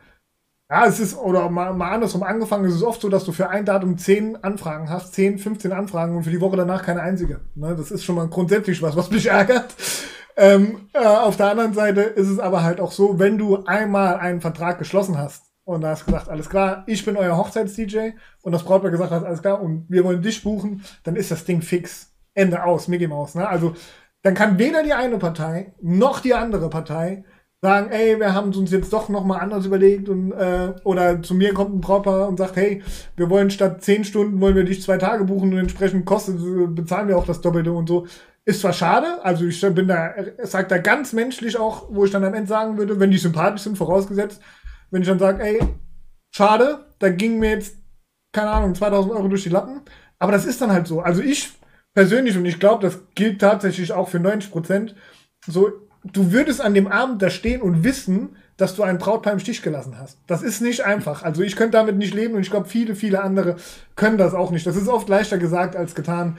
[0.74, 3.48] ja, es ist, oder mal, mal andersrum angefangen, es ist oft so, dass du für
[3.48, 7.42] ein Datum 10 Anfragen hast, 10, 15 Anfragen und für die Woche danach keine einzige.
[7.54, 9.76] Ne, das ist schon mal grundsätzlich was, was mich ärgert.
[10.36, 14.16] Ähm, äh, auf der anderen Seite ist es aber halt auch so, wenn du einmal
[14.16, 18.52] einen Vertrag geschlossen hast und da hast gesagt, alles klar, ich bin euer Hochzeits-DJ und
[18.52, 21.62] das Brautpaar gesagt hat, alles klar, und wir wollen dich buchen, dann ist das Ding
[21.62, 22.10] fix.
[22.34, 23.36] Ende aus, Mickey Mouse.
[23.36, 23.48] Ne?
[23.48, 23.76] Also
[24.24, 27.24] dann kann weder die eine Partei noch die andere Partei
[27.62, 31.54] sagen, ey, wir haben uns jetzt doch nochmal anders überlegt und äh, oder zu mir
[31.54, 32.84] kommt ein Brautpaar und sagt, hey,
[33.16, 36.40] wir wollen statt zehn Stunden wollen wir dich zwei Tage buchen und entsprechend kostet
[36.76, 38.06] bezahlen wir auch das Doppelte und so.
[38.44, 40.14] Ist zwar schade, also ich bin da,
[40.44, 43.62] sag da ganz menschlich auch, wo ich dann am Ende sagen würde, wenn die sympathisch
[43.62, 44.42] sind, vorausgesetzt,
[44.92, 45.62] wenn ich dann sage, ey,
[46.36, 47.78] schade, da ging mir jetzt,
[48.34, 49.82] keine Ahnung, 2000 Euro durch die Lappen,
[50.20, 51.00] aber das ist dann halt so.
[51.00, 51.54] Also ich
[51.94, 54.96] persönlich, und ich glaube, das gilt tatsächlich auch für 90 Prozent,
[55.46, 55.72] so,
[56.04, 59.62] du würdest an dem Abend da stehen und wissen, dass du ein Brautpaar im Stich
[59.62, 60.20] gelassen hast.
[60.28, 61.24] Das ist nicht einfach.
[61.24, 63.56] Also ich könnte damit nicht leben und ich glaube, viele, viele andere
[63.96, 64.68] können das auch nicht.
[64.68, 66.38] Das ist oft leichter gesagt als getan.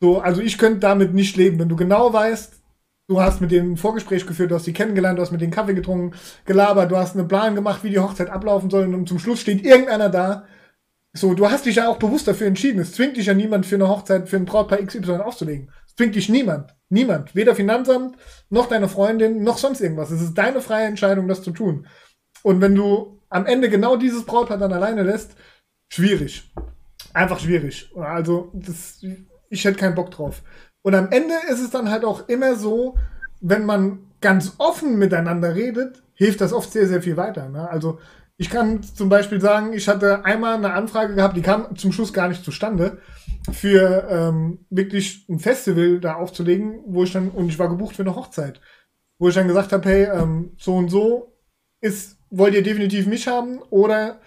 [0.00, 2.54] So, also ich könnte damit nicht leben, wenn du genau weißt,
[3.08, 5.74] du hast mit ein Vorgespräch geführt, du hast sie kennengelernt, du hast mit denen Kaffee
[5.74, 9.40] getrunken, gelabert, du hast einen Plan gemacht, wie die Hochzeit ablaufen soll und zum Schluss
[9.40, 10.44] steht irgendeiner da.
[11.16, 12.80] So, du hast dich ja auch bewusst dafür entschieden.
[12.80, 15.70] Es zwingt dich ja niemand für eine Hochzeit, für ein Brautpaar XY aufzulegen.
[15.86, 16.74] Es zwingt dich niemand.
[16.90, 17.34] Niemand.
[17.34, 18.16] Weder Finanzamt,
[18.50, 20.10] noch deine Freundin, noch sonst irgendwas.
[20.10, 21.86] Es ist deine freie Entscheidung, das zu tun.
[22.42, 25.36] Und wenn du am Ende genau dieses Brautpaar dann alleine lässt,
[25.88, 26.52] schwierig.
[27.14, 27.90] Einfach schwierig.
[27.96, 29.02] Also, das,
[29.48, 30.42] ich hätte keinen Bock drauf.
[30.82, 32.96] Und am Ende ist es dann halt auch immer so,
[33.40, 37.48] wenn man ganz offen miteinander redet, hilft das oft sehr, sehr viel weiter.
[37.48, 37.68] Ne?
[37.68, 37.98] Also,
[38.38, 42.12] ich kann zum Beispiel sagen, ich hatte einmal eine Anfrage gehabt, die kam zum Schluss
[42.12, 42.98] gar nicht zustande,
[43.52, 48.02] für ähm, wirklich ein Festival da aufzulegen, wo ich dann, und ich war gebucht für
[48.02, 48.60] eine Hochzeit,
[49.18, 51.32] wo ich dann gesagt habe, hey, ähm, so und so
[51.80, 54.20] ist, wollt ihr definitiv mich haben oder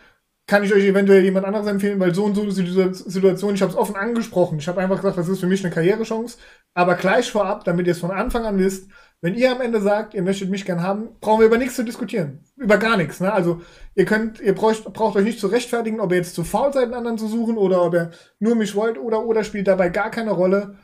[0.48, 3.62] kann ich euch eventuell jemand anderes empfehlen, weil so und so ist die Situation, ich
[3.62, 4.58] habe es offen angesprochen.
[4.58, 6.40] Ich habe einfach gesagt, das ist für mich eine Karrierechance,
[6.74, 8.90] aber gleich vorab, damit ihr es von Anfang an wisst,
[9.22, 11.84] wenn ihr am Ende sagt, ihr möchtet mich gern haben, brauchen wir über nichts zu
[11.84, 12.40] diskutieren.
[12.56, 13.20] Über gar nichts.
[13.20, 13.32] Ne?
[13.32, 13.62] Also
[13.96, 16.86] ihr könnt, ihr braucht, braucht euch nicht zu rechtfertigen, ob ihr jetzt zu faul seid,
[16.86, 20.10] einen anderen zu suchen oder ob ihr nur mich wollt oder oder spielt dabei gar
[20.10, 20.78] keine Rolle.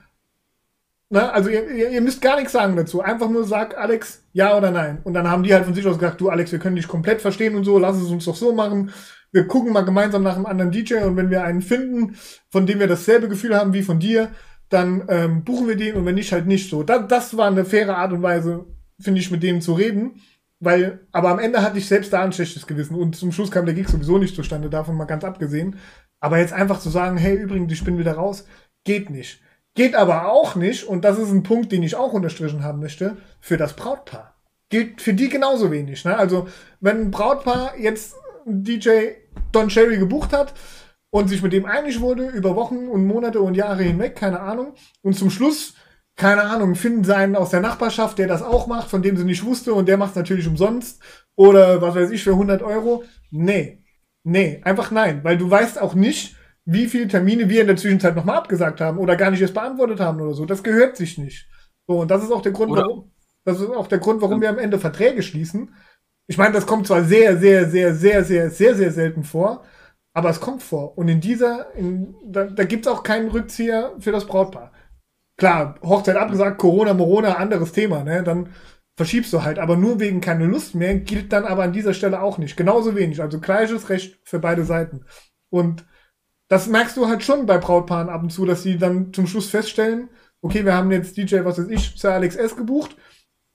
[1.10, 1.32] Ne?
[1.32, 3.00] Also ihr, ihr, ihr müsst gar nichts sagen dazu.
[3.00, 5.00] Einfach nur sagt Alex ja oder nein.
[5.06, 7.22] Und dann haben die halt von sich aus gesagt, du Alex, wir können dich komplett
[7.22, 8.92] verstehen und so, lass es uns doch so machen.
[9.32, 12.16] Wir gucken mal gemeinsam nach einem anderen DJ und wenn wir einen finden,
[12.50, 14.32] von dem wir dasselbe Gefühl haben wie von dir,
[14.70, 16.84] dann ähm, buchen wir den und wenn nicht, halt nicht so.
[16.84, 18.66] Das, das war eine faire Art und Weise,
[19.00, 20.22] finde ich, mit denen zu reden.
[20.60, 23.66] Weil, aber am Ende hatte ich selbst da ein schlechtes Gewissen und zum Schluss kam
[23.66, 25.78] der Gig sowieso nicht zustande, davon mal ganz abgesehen.
[26.22, 28.48] Aber jetzt einfach zu sagen, hey, übrigens, ich bin wieder raus,
[28.84, 29.42] geht nicht.
[29.76, 33.18] Geht aber auch nicht, und das ist ein Punkt, den ich auch unterstrichen haben möchte,
[33.42, 34.36] für das Brautpaar.
[34.70, 36.06] Gilt für die genauso wenig.
[36.06, 36.18] Ne?
[36.18, 36.48] Also,
[36.80, 39.10] wenn ein Brautpaar jetzt DJ
[39.52, 40.54] Don Cherry gebucht hat
[41.16, 44.74] und sich mit dem einig wurde über Wochen und Monate und Jahre hinweg, keine Ahnung.
[45.02, 45.76] Und zum Schluss,
[46.18, 49.24] keine Ahnung, finden sie einen aus der Nachbarschaft, der das auch macht, von dem sie
[49.24, 51.02] nicht wusste und der macht es natürlich umsonst
[51.36, 53.06] oder was weiß ich für 100 Euro.
[53.32, 53.82] Nee,
[54.24, 56.36] nee, einfach nein, weil du weißt auch nicht,
[56.66, 60.02] wie viele Termine wir in der Zwischenzeit nochmal abgesagt haben oder gar nicht erst beantwortet
[60.02, 60.46] haben oder so.
[60.46, 61.48] Das gehört sich nicht.
[61.88, 63.14] So, und das ist auch der Grund, oder warum,
[63.46, 65.74] das ist auch der Grund, warum wir am Ende Verträge schließen.
[66.28, 69.64] Ich meine, das kommt zwar sehr, sehr, sehr, sehr, sehr, sehr, sehr selten vor,
[70.16, 70.98] aber es kommt vor.
[70.98, 74.72] Und in dieser, in, da, da gibt es auch keinen Rückzieher für das Brautpaar.
[75.38, 78.24] Klar, Hochzeit abgesagt, Corona, Morona, anderes Thema, ne?
[78.24, 78.50] Dann
[78.96, 79.60] verschiebst du halt.
[79.60, 82.56] Aber nur wegen keine Lust mehr gilt dann aber an dieser Stelle auch nicht.
[82.56, 83.22] Genauso wenig.
[83.22, 85.06] Also gleiches Recht für beide Seiten.
[85.50, 85.86] Und
[86.48, 89.50] das merkst du halt schon bei Brautpaaren ab und zu, dass sie dann zum Schluss
[89.50, 90.10] feststellen,
[90.42, 92.56] okay, wir haben jetzt DJ, was weiß ich, Sir Alex S.
[92.56, 92.96] gebucht.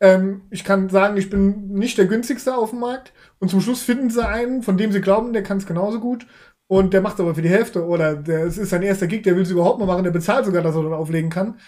[0.00, 3.12] Ähm, ich kann sagen, ich bin nicht der günstigste auf dem Markt.
[3.38, 6.26] Und zum Schluss finden sie einen, von dem sie glauben, der kann es genauso gut.
[6.70, 7.84] Und der macht es aber für die Hälfte.
[7.84, 10.44] Oder der, es ist sein erster Gig, der will es überhaupt mal machen, der bezahlt
[10.44, 11.58] sogar, dass er dann auflegen kann.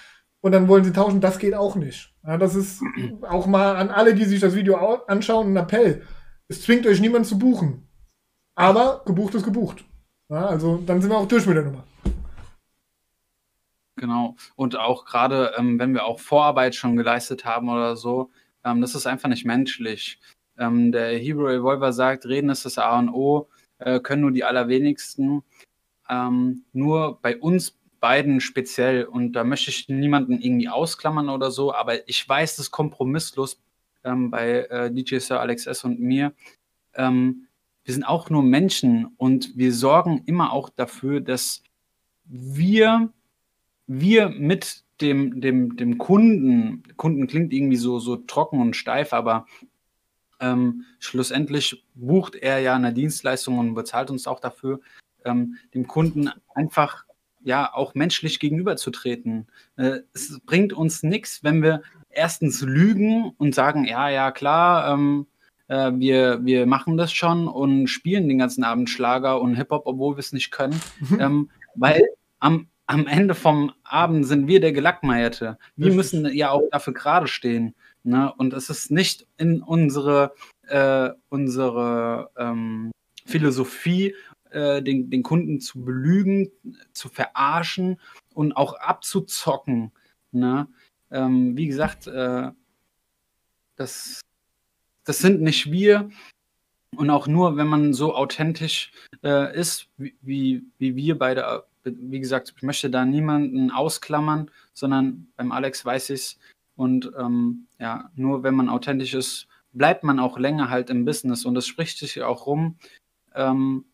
[0.40, 2.14] Und dann wollen sie tauschen, das geht auch nicht.
[2.24, 2.80] Ja, das ist
[3.22, 4.76] auch mal an alle, die sich das Video
[5.08, 6.02] anschauen, ein Appell.
[6.46, 7.88] Es zwingt euch niemand zu buchen.
[8.54, 9.84] Aber gebucht ist gebucht.
[10.28, 11.82] Ja, also dann sind wir auch durch mit der Nummer.
[13.96, 14.36] Genau.
[14.54, 18.30] Und auch gerade, ähm, wenn wir auch Vorarbeit schon geleistet haben oder so,
[18.64, 20.20] ähm, das ist einfach nicht menschlich.
[20.56, 23.48] Ähm, der Hero Evolver sagt, reden ist das A und O,
[23.86, 25.42] äh, können nur die allerwenigsten.
[26.08, 31.72] Ähm, nur bei uns beiden speziell, und da möchte ich niemanden irgendwie ausklammern oder so,
[31.72, 33.60] aber ich weiß das kompromisslos
[34.04, 35.84] ähm, bei äh, DJ Sir Alex S.
[35.84, 36.32] und mir.
[36.94, 37.46] Ähm,
[37.84, 41.62] wir sind auch nur Menschen und wir sorgen immer auch dafür, dass
[42.24, 43.12] wir
[43.86, 49.46] wir mit dem, dem, dem Kunden, Kunden klingt irgendwie so, so trocken und steif, aber
[50.42, 54.80] ähm, schlussendlich bucht er ja eine Dienstleistung und bezahlt uns auch dafür,
[55.24, 57.04] ähm, dem Kunden einfach
[57.42, 59.46] ja auch menschlich gegenüberzutreten.
[59.76, 65.26] Äh, es bringt uns nichts, wenn wir erstens lügen und sagen, ja, ja, klar, ähm,
[65.68, 70.16] äh, wir, wir machen das schon und spielen den ganzen Abend Schlager und Hip-Hop, obwohl
[70.16, 70.78] wir es nicht können.
[71.00, 71.20] Mhm.
[71.20, 72.02] Ähm, weil
[72.40, 75.56] am am Ende vom Abend sind wir der Gelackmeierte.
[75.76, 77.74] Wir müssen ja auch dafür gerade stehen.
[78.04, 78.32] Ne?
[78.36, 80.34] Und es ist nicht in unsere,
[80.68, 82.90] äh, unsere ähm,
[83.24, 84.14] Philosophie,
[84.50, 86.50] äh, den, den Kunden zu belügen,
[86.92, 88.00] zu verarschen
[88.34, 89.92] und auch abzuzocken.
[90.32, 90.68] Ne?
[91.10, 92.50] Ähm, wie gesagt, äh,
[93.76, 94.20] das,
[95.04, 96.10] das sind nicht wir.
[96.94, 98.92] Und auch nur, wenn man so authentisch
[99.22, 105.52] äh, ist, wie, wie, wir beide wie gesagt, ich möchte da niemanden ausklammern, sondern beim
[105.52, 106.38] Alex weiß ich es.
[106.82, 111.44] Und ähm, ja, nur wenn man authentisch ist, bleibt man auch länger halt im Business.
[111.44, 112.76] Und das spricht sich auch rum.
[113.36, 113.84] Ähm,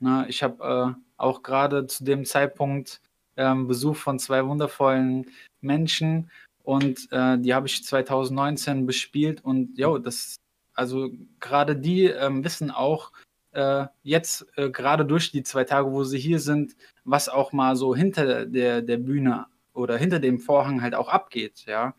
[0.00, 3.02] na, ich habe äh, auch gerade zu dem Zeitpunkt
[3.36, 5.26] ähm, Besuch von zwei wundervollen
[5.60, 6.30] Menschen
[6.62, 10.36] und äh, die habe ich 2019 bespielt und ja, das,
[10.72, 13.12] also gerade die ähm, wissen auch,
[13.52, 17.76] äh, jetzt äh, gerade durch die zwei Tage, wo sie hier sind, was auch mal
[17.76, 21.94] so hinter der, der Bühne oder hinter dem Vorhang halt auch abgeht, ja.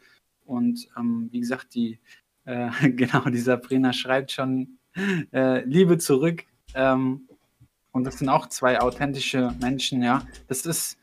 [0.45, 1.99] Und ähm, wie gesagt, die,
[2.45, 4.77] äh, genau, die Sabrina schreibt schon
[5.31, 6.45] äh, Liebe zurück.
[6.73, 7.27] Ähm,
[7.91, 10.25] und das sind auch zwei authentische Menschen, ja.
[10.47, 10.97] Das ist,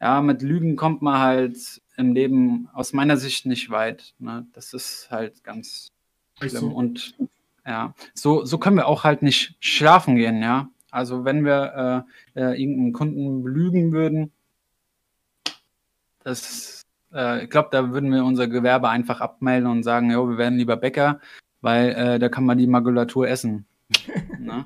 [0.00, 4.14] ja, mit Lügen kommt man halt im Leben aus meiner Sicht nicht weit.
[4.18, 4.46] Ne?
[4.52, 5.92] Das ist halt ganz
[6.38, 6.50] schlimm.
[6.50, 6.66] So.
[6.68, 7.14] Und
[7.66, 10.68] ja, so, so können wir auch halt nicht schlafen gehen, ja.
[10.90, 12.04] Also wenn wir
[12.34, 14.32] äh, äh, irgendeinen Kunden belügen würden,
[16.24, 16.82] das,
[17.14, 20.58] äh, ich glaube, da würden wir unser Gewerbe einfach abmelden und sagen, jo, wir werden
[20.58, 21.20] lieber Bäcker,
[21.60, 23.66] weil äh, da kann man die Magulatur essen.
[24.40, 24.64] Ne?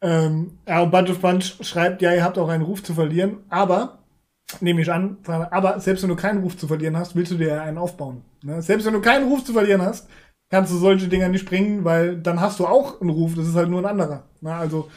[0.00, 3.38] ähm, ja, und Bunch of Bunch schreibt, ja, ihr habt auch einen Ruf zu verlieren,
[3.48, 3.98] aber,
[4.60, 7.60] nehme ich an, aber selbst wenn du keinen Ruf zu verlieren hast, willst du dir
[7.60, 8.22] einen aufbauen.
[8.44, 8.62] Ne?
[8.62, 10.08] Selbst wenn du keinen Ruf zu verlieren hast,
[10.48, 13.56] kannst du solche Dinger nicht bringen, weil dann hast du auch einen Ruf, das ist
[13.56, 14.24] halt nur ein anderer.
[14.40, 14.88] Na, also,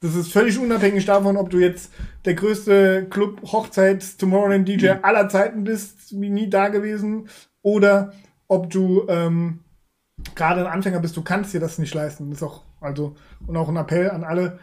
[0.00, 1.92] das ist völlig unabhängig davon, ob du jetzt
[2.24, 4.98] der größte Club Hochzeits Tomorrowland DJ mhm.
[5.02, 7.28] aller Zeiten bist, wie nie da gewesen,
[7.62, 8.12] oder
[8.48, 9.60] ob du ähm,
[10.34, 12.30] gerade ein Anfänger bist, du kannst dir das nicht leisten.
[12.30, 13.14] Das ist auch, also,
[13.46, 14.58] und auch ein Appell an alle,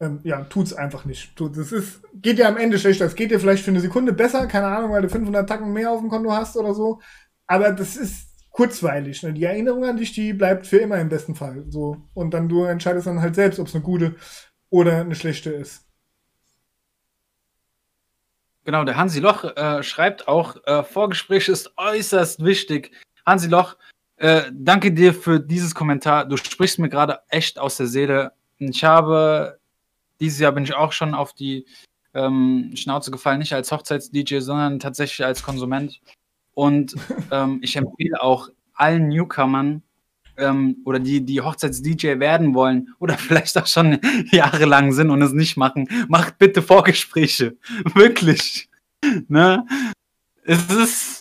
[0.00, 1.40] ähm, ja, tut's einfach nicht.
[1.40, 3.06] Das ist, geht dir am Ende schlechter.
[3.06, 5.90] Es geht dir vielleicht für eine Sekunde besser, keine Ahnung, weil du 500 Tacken mehr
[5.90, 7.00] auf dem Konto hast oder so.
[7.46, 9.22] Aber das ist kurzweilig.
[9.22, 9.32] Ne?
[9.32, 11.64] Die Erinnerung an dich, die bleibt für immer im besten Fall.
[11.68, 11.96] So.
[12.14, 14.16] Und dann du entscheidest dann halt selbst, ob es eine gute
[14.72, 15.84] oder eine schlechte ist.
[18.64, 22.92] Genau, der Hansi Loch äh, schreibt auch, äh, Vorgespräch ist äußerst wichtig.
[23.26, 23.76] Hansi Loch,
[24.16, 26.24] äh, danke dir für dieses Kommentar.
[26.24, 28.32] Du sprichst mir gerade echt aus der Seele.
[28.58, 29.58] Ich habe,
[30.20, 31.66] dieses Jahr bin ich auch schon auf die
[32.14, 36.00] ähm, Schnauze gefallen, nicht als Hochzeits-DJ, sondern tatsächlich als Konsument.
[36.54, 36.96] Und
[37.30, 39.82] ähm, ich empfehle auch allen Newcomern
[40.36, 43.98] ähm, oder die, die Hochzeits-DJ werden wollen oder vielleicht auch schon
[44.30, 47.56] jahrelang sind und es nicht machen, macht bitte Vorgespräche.
[47.94, 48.68] Wirklich.
[49.28, 49.66] Ne?
[50.44, 51.20] Es ist.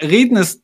[0.00, 0.62] Reden ist.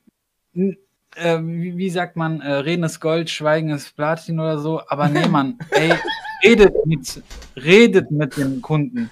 [0.55, 5.09] Äh, wie, wie, sagt man, äh, Reden ist Gold, Schweigen ist Platin oder so, aber
[5.09, 5.93] nee, Mann, ey,
[6.43, 7.23] redet mit,
[7.57, 9.11] redet mit dem Kunden.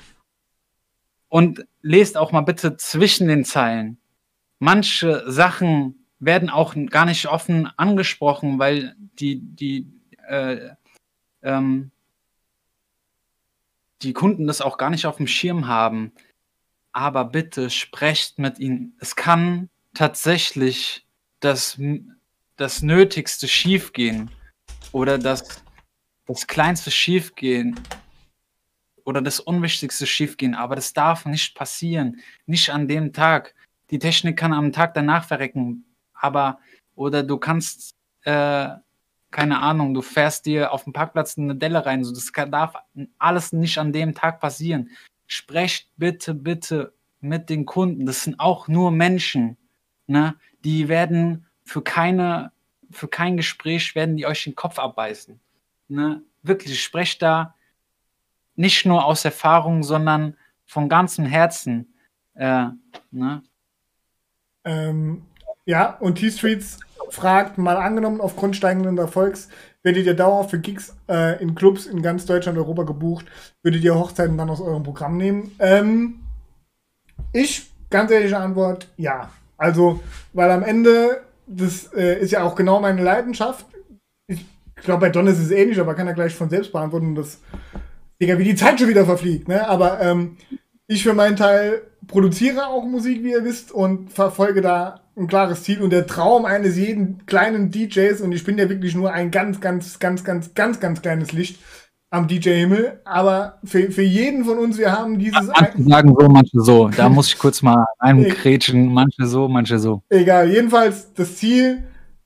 [1.28, 3.98] Und lest auch mal bitte zwischen den Zeilen.
[4.58, 9.88] Manche Sachen werden auch gar nicht offen angesprochen, weil die, die,
[10.28, 10.70] äh,
[11.42, 11.90] ähm,
[14.02, 16.12] die Kunden das auch gar nicht auf dem Schirm haben.
[16.92, 18.94] Aber bitte sprecht mit ihnen.
[19.00, 21.04] Es kann tatsächlich
[21.40, 21.76] das,
[22.56, 24.30] das Nötigste schiefgehen
[24.92, 25.64] oder das,
[26.26, 27.80] das Kleinste schiefgehen
[29.04, 32.20] oder das Unwichtigste schiefgehen, aber das darf nicht passieren.
[32.46, 33.56] Nicht an dem Tag.
[33.90, 35.84] Die Technik kann am Tag danach verrecken
[36.22, 36.58] aber
[36.94, 38.68] oder du kannst, äh,
[39.30, 42.04] keine Ahnung, du fährst dir auf dem Parkplatz eine Delle rein.
[42.04, 42.74] So, das kann, darf
[43.18, 44.90] alles nicht an dem Tag passieren.
[45.26, 48.06] Sprecht bitte, bitte mit den Kunden.
[48.06, 49.56] Das sind auch nur Menschen.
[50.06, 50.34] Ne?
[50.64, 52.52] Die werden für keine,
[52.90, 55.40] für kein Gespräch werden die euch den Kopf abbeißen.
[55.88, 56.22] Ne?
[56.42, 57.54] Wirklich, sprecht da
[58.54, 61.94] nicht nur aus Erfahrung, sondern von ganzem Herzen.
[62.34, 62.66] Äh,
[63.10, 63.42] ne?
[64.64, 65.24] ähm,
[65.64, 69.48] ja, und T-Streets fragt, mal angenommen, aufgrund steigenden Erfolgs,
[69.82, 73.26] werdet ihr dauerhaft für Gigs äh, in Clubs in ganz Deutschland und Europa gebucht,
[73.62, 75.54] würdet ihr Hochzeiten dann aus eurem Programm nehmen?
[75.58, 76.20] Ähm,
[77.32, 79.30] ich, ganz ehrliche Antwort, ja.
[79.56, 80.00] Also,
[80.32, 83.66] weil am Ende, das äh, ist ja auch genau meine Leidenschaft.
[84.26, 84.44] Ich
[84.76, 87.40] glaube, bei Don ist es ähnlich, aber kann er gleich von selbst beantworten, dass,
[88.20, 89.68] Digga, wie die Zeit schon wieder verfliegt, ne?
[89.68, 90.36] Aber ähm,
[90.86, 91.82] ich für meinen Teil
[92.12, 95.80] produziere auch Musik, wie ihr wisst, und verfolge da ein klares Ziel.
[95.80, 99.60] Und der Traum eines jeden kleinen DJs, und ich bin ja wirklich nur ein ganz,
[99.60, 101.58] ganz, ganz, ganz, ganz, ganz kleines Licht
[102.10, 105.48] am DJ-Himmel, aber für, für jeden von uns, wir haben dieses...
[105.48, 106.88] Manche sagen so, manche so.
[106.88, 110.02] Da muss ich kurz mal einkrätschen, manche so, manche so.
[110.10, 111.82] Egal, jedenfalls das Ziel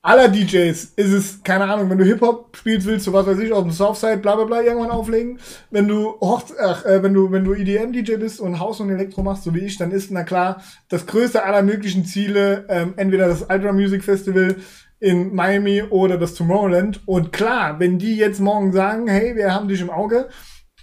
[0.07, 3.53] aller DJs ist es, keine Ahnung, wenn du Hip-Hop spielst willst, so was weiß ich,
[3.53, 5.41] auf dem Southside, bla bla bla, irgendwann auflegen.
[5.73, 9.25] Wenn du Hochz ach, äh, wenn du, wenn du EDM-DJ bist und Haus und Elektro
[9.25, 13.27] machst, so wie ich, dann ist, na klar, das größte aller möglichen Ziele, ähm, entweder
[13.27, 14.57] das Ultra Music Festival
[15.01, 17.01] in Miami oder das Tomorrowland.
[17.07, 20.29] Und klar, wenn die jetzt morgen sagen, hey, wir haben dich im Auge,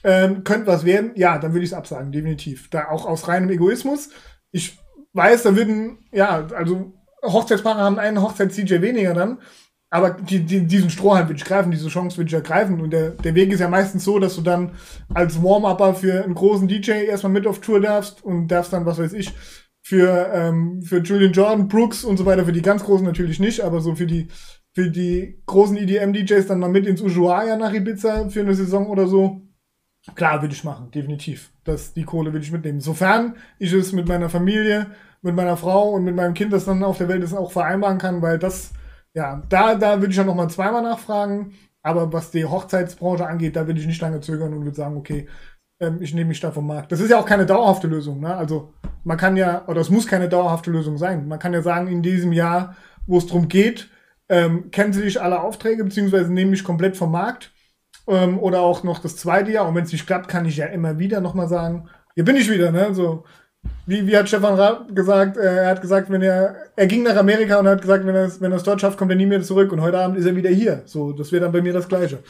[0.03, 2.69] ähm, könnte was werden, ja, dann würde ich es absagen, definitiv.
[2.69, 4.09] Da auch aus reinem Egoismus.
[4.51, 4.77] Ich
[5.13, 6.93] weiß, da würden, ja, also
[7.23, 9.39] Hochzeitspaare haben einen Hochzeits-DJ weniger dann.
[9.89, 12.81] Aber die, die, diesen Strohhalm würde ich greifen, diese Chance würde ich ergreifen.
[12.81, 14.71] Und der, der Weg ist ja meistens so, dass du dann
[15.13, 18.97] als Warm-Upper für einen großen DJ erstmal mit auf Tour darfst und darfst dann, was
[18.97, 19.31] weiß ich,
[19.83, 23.61] für, ähm, für Julian Jordan, Brooks und so weiter, für die ganz Großen natürlich nicht,
[23.61, 24.29] aber so für die,
[24.73, 29.07] für die großen EDM-DJs dann mal mit ins Ushuaia nach Ibiza für eine Saison oder
[29.07, 29.41] so.
[30.15, 31.51] Klar, würde ich machen, definitiv.
[31.63, 32.81] Das, die Kohle würde ich mitnehmen.
[32.81, 34.87] Sofern ich es mit meiner Familie
[35.23, 37.97] mit meiner Frau und mit meinem Kind, das dann auf der Welt ist, auch vereinbaren
[37.97, 38.71] kann, weil das,
[39.13, 41.53] ja, da, da würde ich ja nochmal zweimal nachfragen.
[41.81, 45.27] Aber was die Hochzeitsbranche angeht, da würde ich nicht lange zögern und würde sagen, okay,
[45.79, 46.91] ähm, ich nehme mich da vom Markt.
[46.91, 48.21] Das ist ja auch keine dauerhafte Lösung.
[48.21, 48.33] Ne?
[48.35, 51.27] Also man kann ja, oder es muss keine dauerhafte Lösung sein.
[51.27, 53.89] Man kann ja sagen, in diesem Jahr, wo es darum geht,
[54.29, 57.51] ähm, Sie sich alle Aufträge, beziehungsweise nehmen mich komplett vom Markt.
[58.07, 59.67] Ähm, oder auch noch das zweite Jahr.
[59.67, 62.49] Und wenn es nicht klappt, kann ich ja immer wieder nochmal sagen, hier bin ich
[62.49, 62.71] wieder.
[62.71, 62.93] Ne?
[62.93, 63.25] So,
[63.85, 65.37] wie, wie hat Stefan Raab gesagt?
[65.37, 68.25] Äh, er hat gesagt, wenn er, er ging nach Amerika und hat gesagt, wenn er
[68.25, 69.71] es wenn es dort schafft, kommt er nie mehr zurück.
[69.71, 70.83] Und heute Abend ist er wieder hier.
[70.85, 72.23] So, das wäre dann bei mir das Gleiche.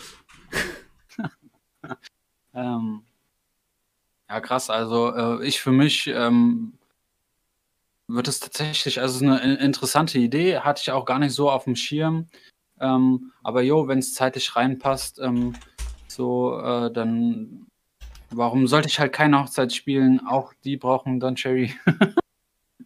[2.54, 3.04] ähm,
[4.30, 4.70] ja, krass.
[4.70, 6.74] Also äh, ich für mich ähm,
[8.08, 11.76] wird es tatsächlich, also eine interessante Idee, hatte ich auch gar nicht so auf dem
[11.76, 12.28] Schirm.
[12.80, 15.54] Ähm, aber jo, wenn es zeitlich reinpasst, ähm,
[16.08, 17.68] so, äh, dann
[18.36, 20.26] warum sollte ich halt keine Hochzeit spielen?
[20.28, 21.74] Auch die brauchen Don Cherry.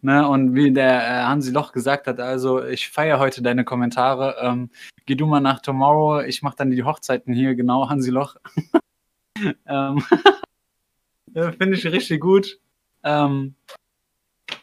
[0.02, 0.28] ne?
[0.28, 4.36] Und wie der äh, Hansi Loch gesagt hat, also ich feiere heute deine Kommentare.
[4.40, 4.70] Ähm,
[5.06, 8.36] geh du mal nach Tomorrow, ich mache dann die Hochzeiten hier, genau, Hansi Loch.
[9.66, 10.00] ähm,
[11.32, 12.58] Finde ich richtig gut.
[13.04, 13.54] Ähm,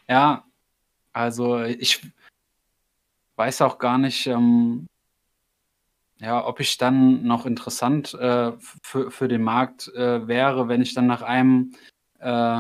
[0.10, 0.46] ja,
[1.14, 2.02] also ich
[3.36, 4.88] weiß auch gar nicht, ähm,
[6.20, 8.52] ja, ob ich dann noch interessant äh,
[8.82, 11.74] für, für den Markt äh, wäre, wenn ich dann nach einem,
[12.20, 12.58] äh,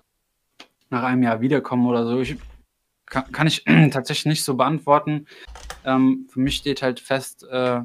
[0.89, 2.20] nach einem Jahr wiederkomme oder so.
[2.20, 2.38] Ich,
[3.06, 5.28] kann, kann ich tatsächlich nicht so beantworten.
[5.86, 7.82] Ähm, für mich steht halt fest, äh,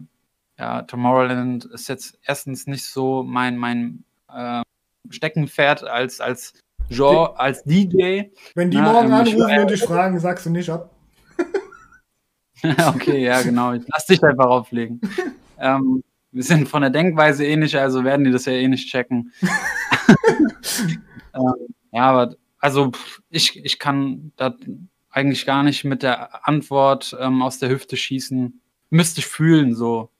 [0.58, 4.62] ja, Tomorrowland ist jetzt erstens nicht so mein, mein äh,
[5.08, 6.52] Steckenpferd als, als
[6.88, 8.24] Genre, als DJ.
[8.54, 10.90] Wenn die Na, morgen ähm, anrufen und dich fragen, sagst du nicht ab.
[12.94, 13.72] okay, ja, genau.
[13.72, 15.00] Ich lass dich einfach auflegen.
[15.60, 16.02] ähm,
[16.32, 19.32] wir sind von der Denkweise ähnlich, also werden die das ja eh nicht checken.
[21.34, 21.54] ähm,
[21.92, 22.92] ja, aber also
[23.30, 24.54] ich, ich kann da
[25.10, 28.60] eigentlich gar nicht mit der Antwort ähm, aus der Hüfte schießen.
[28.90, 30.10] Müsste ich fühlen, so.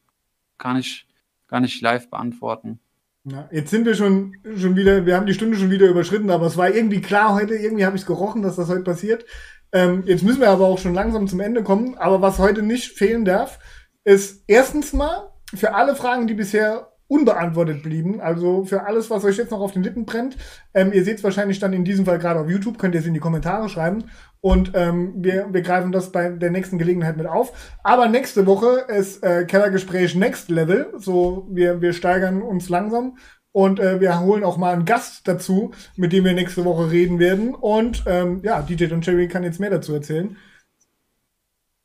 [0.58, 1.06] Kann ich
[1.48, 2.80] gar nicht live beantworten.
[3.24, 6.46] Ja, jetzt sind wir schon, schon wieder, wir haben die Stunde schon wieder überschritten, aber
[6.46, 9.24] es war irgendwie klar heute, irgendwie habe ich es gerochen, dass das heute passiert.
[9.72, 11.96] Ähm, jetzt müssen wir aber auch schon langsam zum Ende kommen.
[11.98, 13.58] Aber was heute nicht fehlen darf,
[14.04, 18.20] ist erstens mal für alle Fragen, die bisher unbeantwortet blieben.
[18.20, 20.36] Also für alles, was euch jetzt noch auf den Lippen brennt.
[20.74, 23.06] Ähm, ihr seht es wahrscheinlich dann in diesem Fall gerade auf YouTube, könnt ihr es
[23.06, 24.04] in die Kommentare schreiben.
[24.40, 27.76] Und ähm, wir, wir greifen das bei der nächsten Gelegenheit mit auf.
[27.82, 30.94] Aber nächste Woche ist äh, Kellergespräch Next Level.
[30.98, 33.18] So, wir, wir steigern uns langsam.
[33.50, 37.18] Und äh, wir holen auch mal einen Gast dazu, mit dem wir nächste Woche reden
[37.18, 37.56] werden.
[37.56, 40.36] Und ähm, ja, DJ Don Cherry kann jetzt mehr dazu erzählen.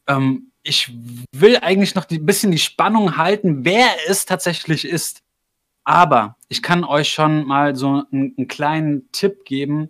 [0.07, 0.91] Ähm, ich
[1.32, 5.22] will eigentlich noch ein bisschen die Spannung halten, wer es tatsächlich ist.
[5.84, 9.89] Aber ich kann euch schon mal so einen, einen kleinen Tipp geben.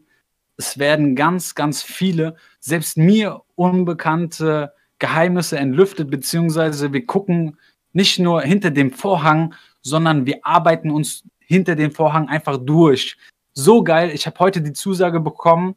[0.57, 7.57] Es werden ganz, ganz viele, selbst mir unbekannte Geheimnisse entlüftet, beziehungsweise wir gucken
[7.93, 13.17] nicht nur hinter dem Vorhang, sondern wir arbeiten uns hinter dem Vorhang einfach durch.
[13.53, 14.11] So geil.
[14.13, 15.75] Ich habe heute die Zusage bekommen.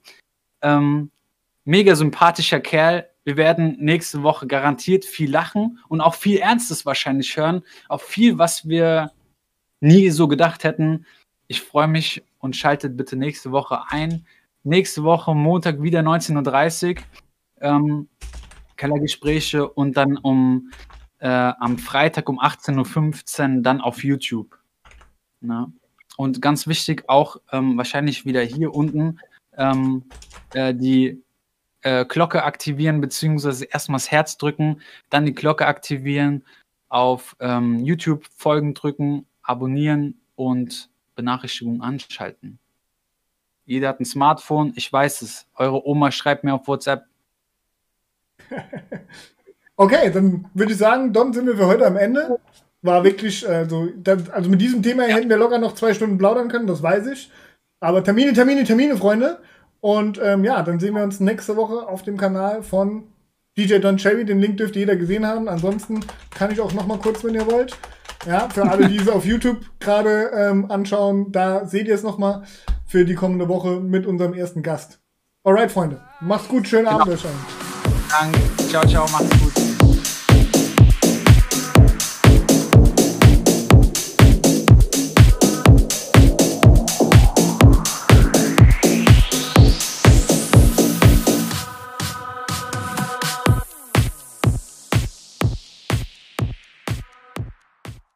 [0.61, 1.13] Ähm,
[1.65, 3.08] mega sympathischer Kerl.
[3.29, 7.63] Wir werden nächste Woche garantiert viel lachen und auch viel Ernstes wahrscheinlich hören.
[7.91, 9.13] Auch viel, was wir
[9.81, 11.05] nie so gedacht hätten.
[11.47, 14.25] Ich freue mich und schaltet bitte nächste Woche ein.
[14.63, 17.03] Nächste Woche Montag wieder 19.30 Uhr.
[17.61, 18.09] Ähm,
[18.79, 20.71] Kellergespräche und dann um
[21.19, 24.59] äh, am Freitag um 18.15 Uhr dann auf YouTube.
[25.43, 25.71] Na?
[26.17, 29.21] Und ganz wichtig auch ähm, wahrscheinlich wieder hier unten
[29.55, 30.05] ähm,
[30.55, 31.23] äh, die
[31.89, 36.45] äh, Glocke aktivieren, beziehungsweise erstmal das Herz drücken, dann die Glocke aktivieren,
[36.91, 42.59] auf ähm, YouTube Folgen drücken, abonnieren und Benachrichtigungen anschalten.
[43.65, 45.47] Jeder hat ein Smartphone, ich weiß es.
[45.55, 47.05] Eure Oma schreibt mir auf WhatsApp.
[49.77, 52.39] okay, dann würde ich sagen, Don, sind wir für heute am Ende.
[52.83, 56.49] War wirklich, also, das, also mit diesem Thema hätten wir locker noch zwei Stunden plaudern
[56.49, 57.31] können, das weiß ich.
[57.81, 59.41] Aber Termine, Termine, Termine, Freunde.
[59.81, 63.05] Und ähm, ja, dann sehen wir uns nächste Woche auf dem Kanal von
[63.57, 64.25] DJ Don Cherry.
[64.25, 65.49] Den Link dürfte jeder gesehen haben.
[65.49, 66.01] Ansonsten
[66.31, 67.77] kann ich auch noch mal kurz, wenn ihr wollt.
[68.27, 72.19] Ja, für alle, die es auf YouTube gerade ähm, anschauen, da seht ihr es noch
[72.19, 72.43] mal
[72.87, 74.99] für die kommende Woche mit unserem ersten Gast.
[75.45, 76.01] Alright, Freunde.
[76.21, 77.01] Macht's gut, schönen genau.
[77.01, 77.25] Abend euch.
[78.11, 78.41] Danke.
[78.69, 79.48] Ciao, ciao, macht's gut.